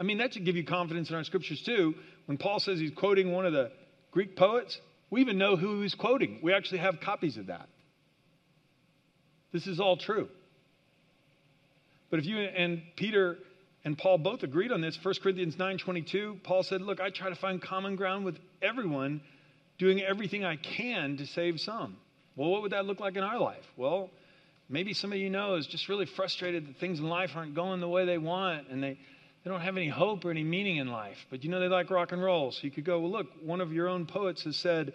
I 0.00 0.02
mean, 0.02 0.18
that 0.18 0.34
should 0.34 0.44
give 0.44 0.56
you 0.56 0.64
confidence 0.64 1.10
in 1.10 1.16
our 1.16 1.22
scriptures 1.22 1.62
too. 1.62 1.94
When 2.26 2.38
Paul 2.38 2.60
says 2.60 2.78
he's 2.78 2.92
quoting 2.92 3.32
one 3.32 3.46
of 3.46 3.52
the 3.52 3.70
Greek 4.10 4.36
poets, 4.36 4.78
we 5.10 5.20
even 5.20 5.38
know 5.38 5.56
who 5.56 5.82
he's 5.82 5.94
quoting. 5.94 6.40
We 6.42 6.52
actually 6.52 6.78
have 6.78 7.00
copies 7.00 7.36
of 7.36 7.46
that. 7.46 7.68
This 9.52 9.66
is 9.66 9.80
all 9.80 9.96
true. 9.96 10.28
But 12.10 12.20
if 12.20 12.26
you 12.26 12.38
and 12.38 12.82
Peter 12.96 13.38
and 13.84 13.96
Paul 13.96 14.18
both 14.18 14.42
agreed 14.42 14.72
on 14.72 14.80
this, 14.80 14.98
1 15.02 15.14
Corinthians 15.22 15.56
9:22, 15.56 16.42
Paul 16.42 16.62
said, 16.62 16.82
"Look, 16.82 17.00
I 17.00 17.10
try 17.10 17.28
to 17.28 17.34
find 17.34 17.60
common 17.60 17.96
ground 17.96 18.24
with 18.24 18.38
everyone, 18.60 19.20
doing 19.78 20.00
everything 20.02 20.44
I 20.44 20.56
can 20.56 21.16
to 21.16 21.26
save 21.26 21.60
some." 21.60 21.96
Well, 22.36 22.50
what 22.50 22.62
would 22.62 22.72
that 22.72 22.86
look 22.86 23.00
like 23.00 23.16
in 23.16 23.22
our 23.22 23.38
life? 23.38 23.64
Well, 23.76 24.10
maybe 24.68 24.94
some 24.94 25.12
of 25.12 25.18
you 25.18 25.28
know 25.28 25.56
is 25.56 25.66
just 25.66 25.88
really 25.88 26.06
frustrated 26.06 26.66
that 26.66 26.76
things 26.76 26.98
in 26.98 27.08
life 27.08 27.36
aren't 27.36 27.54
going 27.54 27.80
the 27.80 27.88
way 27.88 28.06
they 28.06 28.18
want 28.18 28.68
and 28.68 28.82
they 28.82 28.98
they 29.44 29.50
don't 29.50 29.60
have 29.60 29.76
any 29.76 29.88
hope 29.88 30.24
or 30.24 30.30
any 30.30 30.44
meaning 30.44 30.76
in 30.76 30.88
life. 30.88 31.18
But 31.30 31.42
you 31.42 31.50
know, 31.50 31.58
they 31.58 31.68
like 31.68 31.90
rock 31.90 32.12
and 32.12 32.22
roll. 32.22 32.52
So 32.52 32.60
you 32.62 32.70
could 32.70 32.84
go, 32.84 33.00
well, 33.00 33.10
look, 33.10 33.26
one 33.42 33.60
of 33.60 33.72
your 33.72 33.88
own 33.88 34.06
poets 34.06 34.44
has 34.44 34.56
said, 34.56 34.92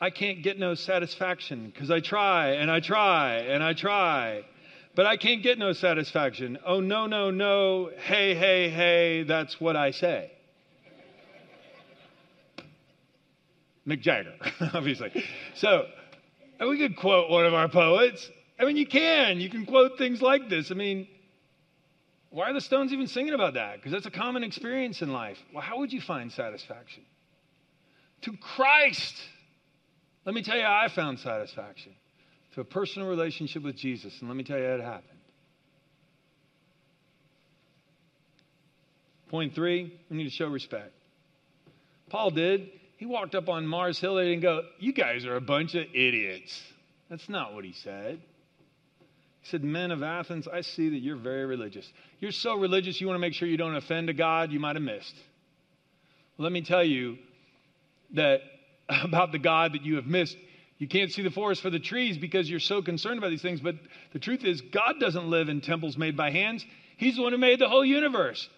I 0.00 0.10
can't 0.10 0.42
get 0.42 0.58
no 0.58 0.74
satisfaction 0.74 1.70
because 1.72 1.90
I 1.90 1.98
try 2.00 2.50
and 2.52 2.70
I 2.70 2.78
try 2.78 3.38
and 3.38 3.62
I 3.62 3.74
try, 3.74 4.44
but 4.94 5.06
I 5.06 5.16
can't 5.16 5.42
get 5.42 5.58
no 5.58 5.72
satisfaction. 5.72 6.58
Oh, 6.64 6.80
no, 6.80 7.06
no, 7.06 7.32
no. 7.32 7.90
Hey, 7.96 8.34
hey, 8.36 8.70
hey, 8.70 9.24
that's 9.24 9.60
what 9.60 9.74
I 9.74 9.90
say. 9.90 10.30
Mick 13.86 14.00
Jagger, 14.00 14.34
obviously. 14.74 15.24
So 15.56 15.86
we 16.60 16.78
could 16.78 16.96
quote 16.96 17.30
one 17.30 17.46
of 17.46 17.54
our 17.54 17.68
poets. 17.68 18.30
I 18.60 18.64
mean, 18.64 18.76
you 18.76 18.86
can. 18.86 19.40
You 19.40 19.50
can 19.50 19.66
quote 19.66 19.98
things 19.98 20.20
like 20.20 20.48
this. 20.48 20.70
I 20.70 20.74
mean, 20.74 21.08
why 22.30 22.50
are 22.50 22.52
the 22.52 22.60
Stones 22.60 22.92
even 22.92 23.06
singing 23.06 23.34
about 23.34 23.54
that? 23.54 23.76
Because 23.76 23.92
that's 23.92 24.06
a 24.06 24.10
common 24.10 24.44
experience 24.44 25.00
in 25.00 25.12
life. 25.12 25.38
Well, 25.52 25.62
how 25.62 25.78
would 25.78 25.92
you 25.92 26.00
find 26.00 26.30
satisfaction? 26.30 27.02
To 28.22 28.36
Christ. 28.36 29.14
Let 30.24 30.34
me 30.34 30.42
tell 30.42 30.56
you 30.56 30.62
how 30.62 30.80
I 30.84 30.88
found 30.88 31.20
satisfaction. 31.20 31.92
To 32.54 32.60
a 32.60 32.64
personal 32.64 33.08
relationship 33.08 33.62
with 33.62 33.76
Jesus. 33.76 34.20
And 34.20 34.28
let 34.28 34.36
me 34.36 34.44
tell 34.44 34.58
you 34.58 34.66
how 34.66 34.74
it 34.74 34.80
happened. 34.82 35.18
Point 39.28 39.54
three, 39.54 39.92
we 40.10 40.16
need 40.16 40.24
to 40.24 40.30
show 40.30 40.48
respect. 40.48 40.92
Paul 42.08 42.30
did. 42.30 42.70
He 42.96 43.06
walked 43.06 43.34
up 43.34 43.48
on 43.48 43.66
Mars 43.66 44.00
Hill 44.00 44.18
and 44.18 44.42
go, 44.42 44.62
You 44.78 44.92
guys 44.92 45.24
are 45.24 45.36
a 45.36 45.40
bunch 45.40 45.74
of 45.74 45.84
idiots. 45.94 46.60
That's 47.08 47.28
not 47.28 47.54
what 47.54 47.64
he 47.64 47.72
said. 47.72 48.20
He 49.42 49.48
said, 49.48 49.64
Men 49.64 49.90
of 49.90 50.02
Athens, 50.02 50.48
I 50.48 50.62
see 50.62 50.90
that 50.90 50.98
you're 50.98 51.16
very 51.16 51.46
religious. 51.46 51.90
You're 52.20 52.32
so 52.32 52.56
religious, 52.56 53.00
you 53.00 53.06
want 53.06 53.16
to 53.16 53.20
make 53.20 53.34
sure 53.34 53.48
you 53.48 53.56
don't 53.56 53.76
offend 53.76 54.10
a 54.10 54.12
God 54.12 54.52
you 54.52 54.60
might 54.60 54.76
have 54.76 54.82
missed. 54.82 55.14
Well, 56.36 56.44
let 56.44 56.52
me 56.52 56.62
tell 56.62 56.84
you 56.84 57.18
that 58.14 58.40
about 58.88 59.32
the 59.32 59.38
God 59.38 59.74
that 59.74 59.82
you 59.82 59.96
have 59.96 60.06
missed. 60.06 60.36
You 60.78 60.86
can't 60.86 61.10
see 61.10 61.22
the 61.22 61.30
forest 61.30 61.60
for 61.60 61.70
the 61.70 61.80
trees 61.80 62.16
because 62.16 62.48
you're 62.48 62.60
so 62.60 62.82
concerned 62.82 63.18
about 63.18 63.30
these 63.30 63.42
things. 63.42 63.60
But 63.60 63.74
the 64.12 64.20
truth 64.20 64.44
is, 64.44 64.60
God 64.60 64.94
doesn't 65.00 65.28
live 65.28 65.48
in 65.48 65.60
temples 65.60 65.98
made 65.98 66.16
by 66.16 66.30
hands, 66.30 66.64
He's 66.96 67.14
the 67.14 67.22
one 67.22 67.30
who 67.30 67.38
made 67.38 67.60
the 67.60 67.68
whole 67.68 67.84
universe. 67.84 68.48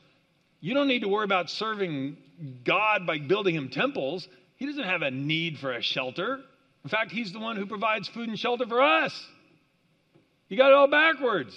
You 0.60 0.72
don't 0.72 0.88
need 0.88 1.00
to 1.00 1.08
worry 1.08 1.24
about 1.24 1.50
serving 1.50 2.16
God 2.64 3.06
by 3.06 3.18
building 3.18 3.54
Him 3.54 3.68
temples. 3.68 4.26
He 4.56 4.66
doesn't 4.66 4.84
have 4.84 5.02
a 5.02 5.10
need 5.10 5.58
for 5.58 5.72
a 5.72 5.82
shelter. 5.82 6.40
In 6.84 6.90
fact, 6.90 7.10
He's 7.10 7.32
the 7.32 7.38
one 7.38 7.56
who 7.56 7.66
provides 7.66 8.08
food 8.08 8.28
and 8.28 8.38
shelter 8.38 8.66
for 8.66 8.80
us. 8.80 9.26
You 10.50 10.56
got 10.56 10.68
it 10.68 10.74
all 10.74 10.88
backwards. 10.88 11.56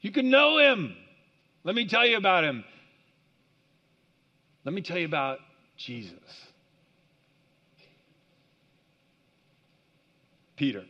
You 0.00 0.12
can 0.12 0.30
know 0.30 0.58
him. 0.58 0.96
Let 1.64 1.74
me 1.74 1.86
tell 1.86 2.06
you 2.06 2.16
about 2.16 2.44
him. 2.44 2.64
Let 4.64 4.72
me 4.72 4.80
tell 4.80 4.96
you 4.96 5.06
about 5.06 5.40
Jesus. 5.76 6.12
Peter, 10.56 10.84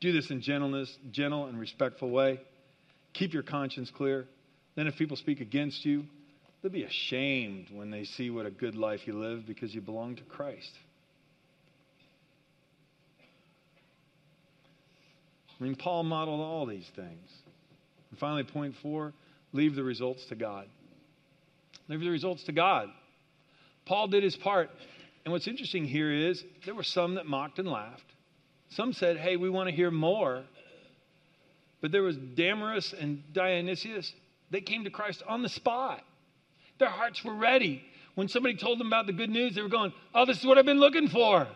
do 0.00 0.12
this 0.12 0.30
in 0.30 0.40
gentleness, 0.40 0.96
gentle 1.10 1.46
and 1.46 1.58
respectful 1.58 2.10
way. 2.10 2.40
Keep 3.12 3.34
your 3.34 3.42
conscience 3.42 3.90
clear. 3.90 4.26
Then 4.76 4.86
if 4.86 4.96
people 4.96 5.16
speak 5.16 5.40
against 5.40 5.84
you, 5.84 6.04
they'll 6.62 6.70
be 6.70 6.84
ashamed 6.84 7.70
when 7.72 7.90
they 7.90 8.04
see 8.04 8.30
what 8.30 8.46
a 8.46 8.50
good 8.50 8.76
life 8.76 9.00
you 9.06 9.14
live 9.18 9.46
because 9.46 9.74
you 9.74 9.80
belong 9.80 10.14
to 10.16 10.22
Christ. 10.22 10.70
I 15.60 15.64
mean, 15.64 15.74
Paul 15.74 16.04
modeled 16.04 16.40
all 16.40 16.66
these 16.66 16.88
things. 16.94 17.30
And 18.10 18.18
finally, 18.18 18.44
point 18.44 18.74
four 18.82 19.12
leave 19.52 19.74
the 19.74 19.82
results 19.82 20.24
to 20.26 20.34
God. 20.34 20.66
Leave 21.88 22.00
the 22.00 22.10
results 22.10 22.44
to 22.44 22.52
God. 22.52 22.88
Paul 23.86 24.08
did 24.08 24.22
his 24.22 24.36
part. 24.36 24.70
And 25.24 25.32
what's 25.32 25.48
interesting 25.48 25.84
here 25.84 26.12
is 26.12 26.44
there 26.64 26.74
were 26.74 26.82
some 26.82 27.14
that 27.14 27.26
mocked 27.26 27.58
and 27.58 27.68
laughed. 27.68 28.04
Some 28.70 28.92
said, 28.92 29.16
hey, 29.16 29.36
we 29.36 29.50
want 29.50 29.68
to 29.68 29.74
hear 29.74 29.90
more. 29.90 30.44
But 31.80 31.92
there 31.92 32.02
was 32.02 32.16
Damaris 32.16 32.92
and 32.92 33.22
Dionysius. 33.32 34.12
They 34.50 34.60
came 34.60 34.84
to 34.84 34.90
Christ 34.90 35.22
on 35.26 35.42
the 35.42 35.48
spot. 35.48 36.02
Their 36.78 36.90
hearts 36.90 37.24
were 37.24 37.34
ready. 37.34 37.82
When 38.14 38.28
somebody 38.28 38.56
told 38.56 38.78
them 38.78 38.88
about 38.88 39.06
the 39.06 39.12
good 39.12 39.30
news, 39.30 39.54
they 39.54 39.62
were 39.62 39.68
going, 39.68 39.92
oh, 40.14 40.26
this 40.26 40.38
is 40.38 40.44
what 40.44 40.58
I've 40.58 40.66
been 40.66 40.80
looking 40.80 41.08
for. 41.08 41.46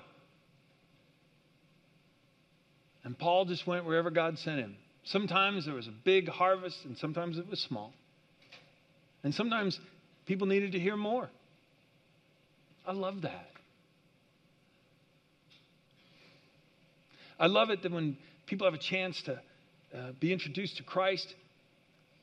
And 3.12 3.18
Paul 3.18 3.44
just 3.44 3.66
went 3.66 3.85
wherever 3.85 4.11
God 4.11 4.38
sent 4.38 4.59
him. 4.59 4.75
Sometimes 5.05 5.66
there 5.66 5.75
was 5.75 5.87
a 5.87 5.92
big 6.03 6.31
harvest, 6.31 6.79
and 6.87 6.96
sometimes 6.96 7.37
it 7.37 7.46
was 7.46 7.61
small. 7.61 7.92
And 9.22 9.35
sometimes 9.35 9.79
people 10.25 10.46
needed 10.46 10.72
to 10.72 10.79
hear 10.79 10.96
more. 10.96 11.29
I 12.87 12.92
love 12.92 13.20
that. 13.20 13.51
I 17.38 17.48
love 17.48 17.68
it 17.68 17.83
that 17.83 17.92
when 17.92 18.16
people 18.46 18.66
have 18.66 18.72
a 18.72 18.83
chance 18.83 19.20
to 19.27 19.33
uh, 19.94 20.12
be 20.18 20.33
introduced 20.33 20.79
to 20.79 20.83
Christ, 20.83 21.35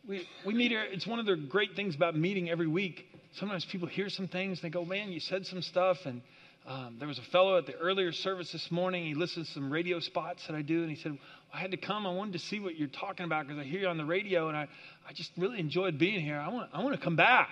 we, 0.07 0.27
we 0.43 0.55
meet. 0.55 0.71
It's 0.71 1.05
one 1.05 1.19
of 1.19 1.27
the 1.27 1.35
great 1.35 1.75
things 1.75 1.95
about 1.95 2.15
meeting 2.15 2.49
every 2.49 2.65
week. 2.65 3.05
Sometimes 3.35 3.63
people 3.71 3.87
hear 3.87 4.09
some 4.09 4.27
things, 4.27 4.59
they 4.63 4.71
go, 4.71 4.83
Man, 4.83 5.11
you 5.11 5.19
said 5.19 5.45
some 5.45 5.61
stuff. 5.61 5.97
And 6.05 6.23
um, 6.69 6.97
there 6.99 7.07
was 7.07 7.17
a 7.17 7.31
fellow 7.31 7.57
at 7.57 7.65
the 7.65 7.73
earlier 7.73 8.11
service 8.11 8.51
this 8.51 8.69
morning. 8.69 9.03
He 9.03 9.15
listened 9.15 9.47
to 9.47 9.51
some 9.53 9.73
radio 9.73 9.99
spots 9.99 10.45
that 10.45 10.55
I 10.55 10.61
do, 10.61 10.83
and 10.83 10.89
he 10.91 10.95
said, 10.95 11.13
well, 11.13 11.21
I 11.51 11.57
had 11.57 11.71
to 11.71 11.77
come. 11.77 12.05
I 12.05 12.13
wanted 12.13 12.33
to 12.33 12.39
see 12.39 12.59
what 12.59 12.77
you're 12.77 12.87
talking 12.87 13.25
about 13.25 13.47
because 13.47 13.59
I 13.59 13.63
hear 13.63 13.79
you 13.79 13.87
on 13.87 13.97
the 13.97 14.05
radio, 14.05 14.49
and 14.49 14.55
I, 14.55 14.67
I 15.07 15.13
just 15.13 15.31
really 15.35 15.59
enjoyed 15.59 15.97
being 15.97 16.23
here. 16.23 16.37
I 16.37 16.49
want, 16.49 16.69
I 16.71 16.83
want 16.83 16.95
to 16.95 17.03
come 17.03 17.15
back. 17.15 17.49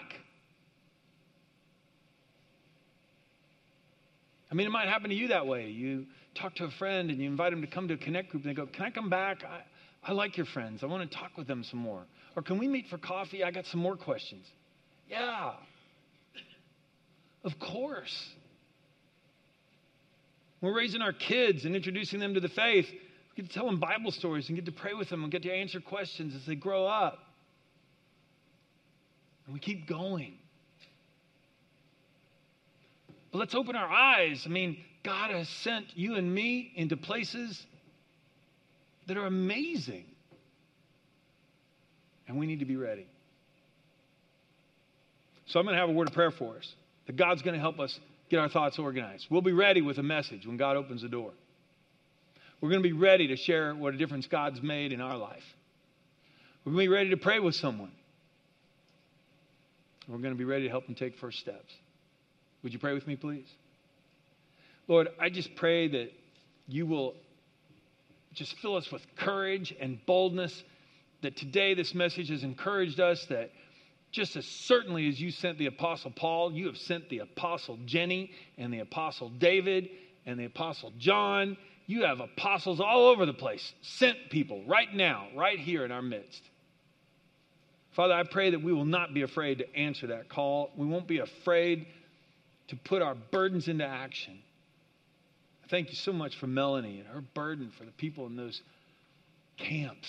I 4.51 4.55
mean, 4.55 4.67
it 4.67 4.69
might 4.69 4.87
happen 4.87 5.09
to 5.09 5.15
you 5.15 5.29
that 5.29 5.47
way. 5.47 5.67
You 5.67 6.05
talk 6.35 6.53
to 6.57 6.65
a 6.65 6.71
friend 6.77 7.09
and 7.09 7.19
you 7.19 7.27
invite 7.27 7.51
them 7.51 7.61
to 7.61 7.67
come 7.67 7.87
to 7.87 7.95
a 7.95 7.97
connect 7.97 8.29
group, 8.29 8.43
and 8.43 8.51
they 8.51 8.55
go, 8.55 8.67
Can 8.67 8.85
I 8.85 8.91
come 8.91 9.09
back? 9.09 9.43
I, 9.43 9.63
I 10.03 10.13
like 10.13 10.37
your 10.37 10.45
friends. 10.45 10.83
I 10.83 10.85
want 10.85 11.09
to 11.09 11.17
talk 11.17 11.35
with 11.35 11.47
them 11.47 11.63
some 11.63 11.79
more. 11.79 12.03
Or 12.35 12.43
can 12.43 12.59
we 12.59 12.67
meet 12.67 12.85
for 12.87 12.99
coffee? 12.99 13.43
I 13.43 13.49
got 13.49 13.65
some 13.65 13.79
more 13.79 13.97
questions. 13.97 14.45
Yeah. 15.09 15.53
Of 17.43 17.57
course. 17.59 18.15
We're 20.61 20.75
raising 20.75 21.01
our 21.01 21.13
kids 21.13 21.65
and 21.65 21.75
introducing 21.75 22.19
them 22.19 22.33
to 22.33 22.39
the 22.39 22.49
faith. 22.49 22.89
We 22.89 23.43
get 23.43 23.51
to 23.51 23.53
tell 23.53 23.65
them 23.65 23.79
Bible 23.79 24.11
stories 24.11 24.49
and 24.49 24.57
get 24.57 24.65
to 24.65 24.71
pray 24.71 24.93
with 24.93 25.09
them 25.09 25.23
and 25.23 25.31
get 25.31 25.43
to 25.43 25.51
answer 25.51 25.79
questions 25.79 26.35
as 26.35 26.45
they 26.45 26.55
grow 26.55 26.87
up. 26.87 27.19
And 29.45 29.53
we 29.53 29.59
keep 29.59 29.87
going. 29.87 30.33
But 33.31 33.39
let's 33.39 33.55
open 33.55 33.75
our 33.75 33.89
eyes. 33.89 34.43
I 34.45 34.49
mean, 34.49 34.77
God 35.03 35.31
has 35.31 35.47
sent 35.47 35.85
you 35.95 36.15
and 36.15 36.33
me 36.33 36.71
into 36.75 36.97
places 36.97 37.65
that 39.05 39.15
are 39.17 39.25
amazing. 39.25 40.05
And 42.27 42.37
we 42.37 42.45
need 42.45 42.59
to 42.59 42.65
be 42.65 42.75
ready. 42.75 43.07
So 45.45 45.59
I'm 45.59 45.65
going 45.65 45.75
to 45.75 45.79
have 45.79 45.89
a 45.89 45.93
word 45.93 46.09
of 46.09 46.13
prayer 46.13 46.31
for 46.31 46.57
us 46.57 46.75
that 47.05 47.15
God's 47.15 47.41
going 47.41 47.53
to 47.53 47.59
help 47.59 47.79
us 47.79 47.97
get 48.29 48.39
our 48.39 48.49
thoughts 48.49 48.79
organized. 48.79 49.27
We'll 49.29 49.41
be 49.41 49.53
ready 49.53 49.81
with 49.81 49.97
a 49.97 50.03
message 50.03 50.45
when 50.45 50.57
God 50.57 50.77
opens 50.77 51.01
the 51.01 51.09
door. 51.09 51.31
We're 52.59 52.69
going 52.69 52.81
to 52.81 52.89
be 52.89 52.93
ready 52.93 53.27
to 53.27 53.35
share 53.35 53.73
what 53.75 53.93
a 53.93 53.97
difference 53.97 54.27
God's 54.27 54.61
made 54.61 54.91
in 54.91 55.01
our 55.01 55.17
life. 55.17 55.43
We're 56.65 56.73
going 56.73 56.85
to 56.85 56.89
be 56.89 56.95
ready 56.95 57.09
to 57.11 57.17
pray 57.17 57.39
with 57.39 57.55
someone. 57.55 57.91
We're 60.07 60.17
going 60.17 60.33
to 60.33 60.37
be 60.37 60.45
ready 60.45 60.63
to 60.63 60.69
help 60.69 60.85
them 60.85 60.95
take 60.95 61.17
first 61.17 61.39
steps. 61.39 61.73
Would 62.63 62.73
you 62.73 62.79
pray 62.79 62.93
with 62.93 63.07
me, 63.07 63.15
please? 63.15 63.47
Lord, 64.87 65.09
I 65.19 65.29
just 65.29 65.55
pray 65.55 65.87
that 65.89 66.11
you 66.67 66.85
will 66.85 67.13
just 68.33 68.57
fill 68.57 68.75
us 68.75 68.91
with 68.91 69.01
courage 69.17 69.73
and 69.79 70.03
boldness. 70.05 70.63
That 71.21 71.35
today 71.35 71.73
this 71.73 71.93
message 71.93 72.29
has 72.29 72.43
encouraged 72.43 72.99
us 72.99 73.25
that 73.29 73.51
just 74.11 74.35
as 74.35 74.45
certainly 74.45 75.07
as 75.07 75.19
you 75.19 75.31
sent 75.31 75.57
the 75.57 75.65
Apostle 75.67 76.11
Paul, 76.11 76.51
you 76.51 76.65
have 76.67 76.77
sent 76.77 77.09
the 77.09 77.19
Apostle 77.19 77.77
Jenny 77.85 78.31
and 78.57 78.73
the 78.73 78.79
Apostle 78.79 79.29
David 79.29 79.89
and 80.25 80.39
the 80.39 80.45
Apostle 80.45 80.93
John. 80.97 81.57
You 81.87 82.03
have 82.03 82.19
apostles 82.19 82.81
all 82.81 83.07
over 83.07 83.25
the 83.25 83.33
place, 83.33 83.73
sent 83.81 84.17
people 84.29 84.63
right 84.67 84.93
now, 84.93 85.27
right 85.35 85.59
here 85.59 85.85
in 85.85 85.91
our 85.91 86.01
midst. 86.01 86.41
Father, 87.91 88.13
I 88.13 88.23
pray 88.23 88.51
that 88.51 88.61
we 88.61 88.73
will 88.73 88.85
not 88.85 89.13
be 89.13 89.21
afraid 89.21 89.59
to 89.59 89.75
answer 89.75 90.07
that 90.07 90.29
call. 90.29 90.71
We 90.75 90.85
won't 90.85 91.07
be 91.07 91.19
afraid 91.19 91.87
to 92.67 92.75
put 92.75 93.01
our 93.01 93.15
burdens 93.15 93.67
into 93.69 93.85
action. 93.85 94.37
Thank 95.69 95.89
you 95.89 95.95
so 95.95 96.13
much 96.13 96.35
for 96.35 96.47
Melanie 96.47 96.99
and 96.99 97.07
her 97.07 97.21
burden 97.21 97.71
for 97.77 97.85
the 97.85 97.91
people 97.91 98.25
in 98.27 98.35
those 98.35 98.61
camps 99.57 100.07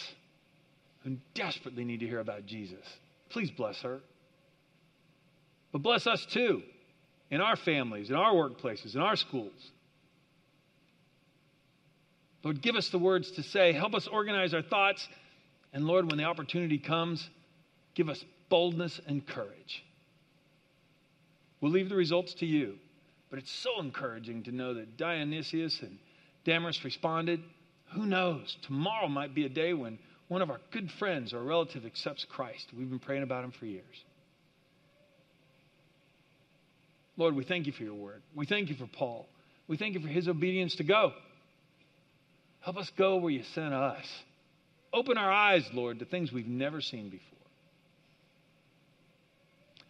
who 1.04 1.16
desperately 1.34 1.84
need 1.84 2.00
to 2.00 2.06
hear 2.06 2.20
about 2.20 2.46
Jesus. 2.46 2.84
Please 3.30 3.50
bless 3.50 3.82
her. 3.82 4.00
But 5.72 5.82
bless 5.82 6.06
us 6.06 6.24
too, 6.26 6.62
in 7.30 7.40
our 7.40 7.56
families, 7.56 8.10
in 8.10 8.16
our 8.16 8.32
workplaces, 8.32 8.94
in 8.94 9.00
our 9.00 9.16
schools. 9.16 9.70
Lord, 12.42 12.62
give 12.62 12.76
us 12.76 12.88
the 12.88 12.98
words 12.98 13.32
to 13.32 13.42
say. 13.42 13.72
Help 13.72 13.94
us 13.94 14.06
organize 14.06 14.54
our 14.54 14.62
thoughts. 14.62 15.06
And 15.72 15.84
Lord, 15.84 16.06
when 16.06 16.16
the 16.16 16.24
opportunity 16.24 16.78
comes, 16.78 17.28
give 17.94 18.08
us 18.08 18.24
boldness 18.48 19.00
and 19.06 19.26
courage. 19.26 19.84
We'll 21.60 21.72
leave 21.72 21.88
the 21.88 21.96
results 21.96 22.34
to 22.34 22.46
you. 22.46 22.78
But 23.30 23.40
it's 23.40 23.52
so 23.52 23.80
encouraging 23.80 24.44
to 24.44 24.52
know 24.52 24.72
that 24.74 24.96
Dionysius 24.96 25.80
and 25.82 25.98
Damaris 26.44 26.82
responded. 26.84 27.42
Who 27.92 28.06
knows? 28.06 28.56
Tomorrow 28.62 29.08
might 29.08 29.34
be 29.34 29.44
a 29.44 29.50
day 29.50 29.74
when 29.74 29.98
one 30.28 30.42
of 30.42 30.50
our 30.50 30.60
good 30.70 30.90
friends 30.92 31.32
or 31.32 31.42
relative 31.42 31.84
accepts 31.84 32.24
Christ. 32.28 32.68
We've 32.76 32.88
been 32.88 32.98
praying 32.98 33.22
about 33.22 33.44
him 33.44 33.52
for 33.52 33.66
years. 33.66 34.04
Lord, 37.16 37.34
we 37.34 37.44
thank 37.44 37.66
you 37.66 37.72
for 37.72 37.82
your 37.82 37.94
word. 37.94 38.22
We 38.34 38.46
thank 38.46 38.68
you 38.68 38.76
for 38.76 38.86
Paul. 38.86 39.26
We 39.66 39.76
thank 39.76 39.94
you 39.94 40.00
for 40.00 40.08
his 40.08 40.28
obedience 40.28 40.76
to 40.76 40.84
go. 40.84 41.12
Help 42.60 42.76
us 42.76 42.90
go 42.96 43.16
where 43.16 43.32
you 43.32 43.42
sent 43.54 43.74
us. 43.74 44.06
Open 44.92 45.18
our 45.18 45.30
eyes, 45.30 45.68
Lord, 45.72 45.98
to 45.98 46.04
things 46.04 46.32
we've 46.32 46.46
never 46.46 46.80
seen 46.80 47.08
before. 47.10 47.38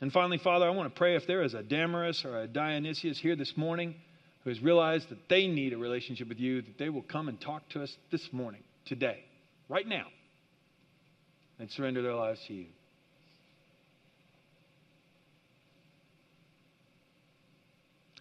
And 0.01 0.13
finally, 0.13 0.39
Father, 0.39 0.67
I 0.67 0.71
want 0.71 0.93
to 0.93 0.97
pray 0.97 1.17
if 1.17 1.27
there 1.27 1.43
is 1.43 1.55
a 1.55 1.63
Damaris 1.63 2.25
or 2.25 2.41
a 2.41 2.47
Dionysius 2.47 3.19
here 3.19 3.37
this 3.37 3.57
morning 3.57 3.95
who 4.45 4.51
has 4.51 4.61
realized 4.61 5.09
that 5.11 5.29
they 5.29 5.49
need 5.49 5.73
a 5.73 5.79
relationship 5.79 6.29
with 6.29 6.39
you, 6.39 6.63
that 6.63 6.79
they 6.79 6.89
will 6.89 7.03
come 7.03 7.29
and 7.29 7.41
talk 7.41 7.69
to 7.71 7.83
us 7.83 7.97
this 8.11 8.33
morning, 8.33 8.63
today, 8.85 9.25
right 9.69 9.87
now, 9.87 10.07
and 11.59 11.71
surrender 11.71 12.03
their 12.03 12.15
lives 12.15 12.41
to 12.49 12.55
you. 12.55 12.67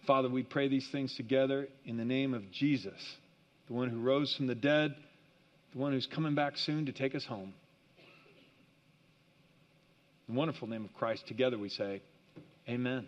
Father, 0.06 0.28
we 0.28 0.42
pray 0.42 0.68
these 0.68 0.88
things 0.90 1.14
together 1.16 1.68
in 1.84 1.98
the 1.98 2.04
name 2.04 2.32
of 2.32 2.50
Jesus, 2.50 2.98
the 3.66 3.74
one 3.74 3.90
who 3.90 4.00
rose 4.00 4.34
from 4.34 4.46
the 4.46 4.54
dead, 4.54 4.94
the 5.72 5.78
one 5.78 5.92
who's 5.92 6.06
coming 6.06 6.34
back 6.34 6.56
soon 6.56 6.86
to 6.86 6.92
take 6.92 7.14
us 7.14 7.26
home 7.26 7.52
the 10.28 10.34
wonderful 10.34 10.68
name 10.68 10.84
of 10.84 10.92
Christ, 10.92 11.26
together 11.26 11.58
we 11.58 11.70
say, 11.70 12.02
Amen. 12.68 13.06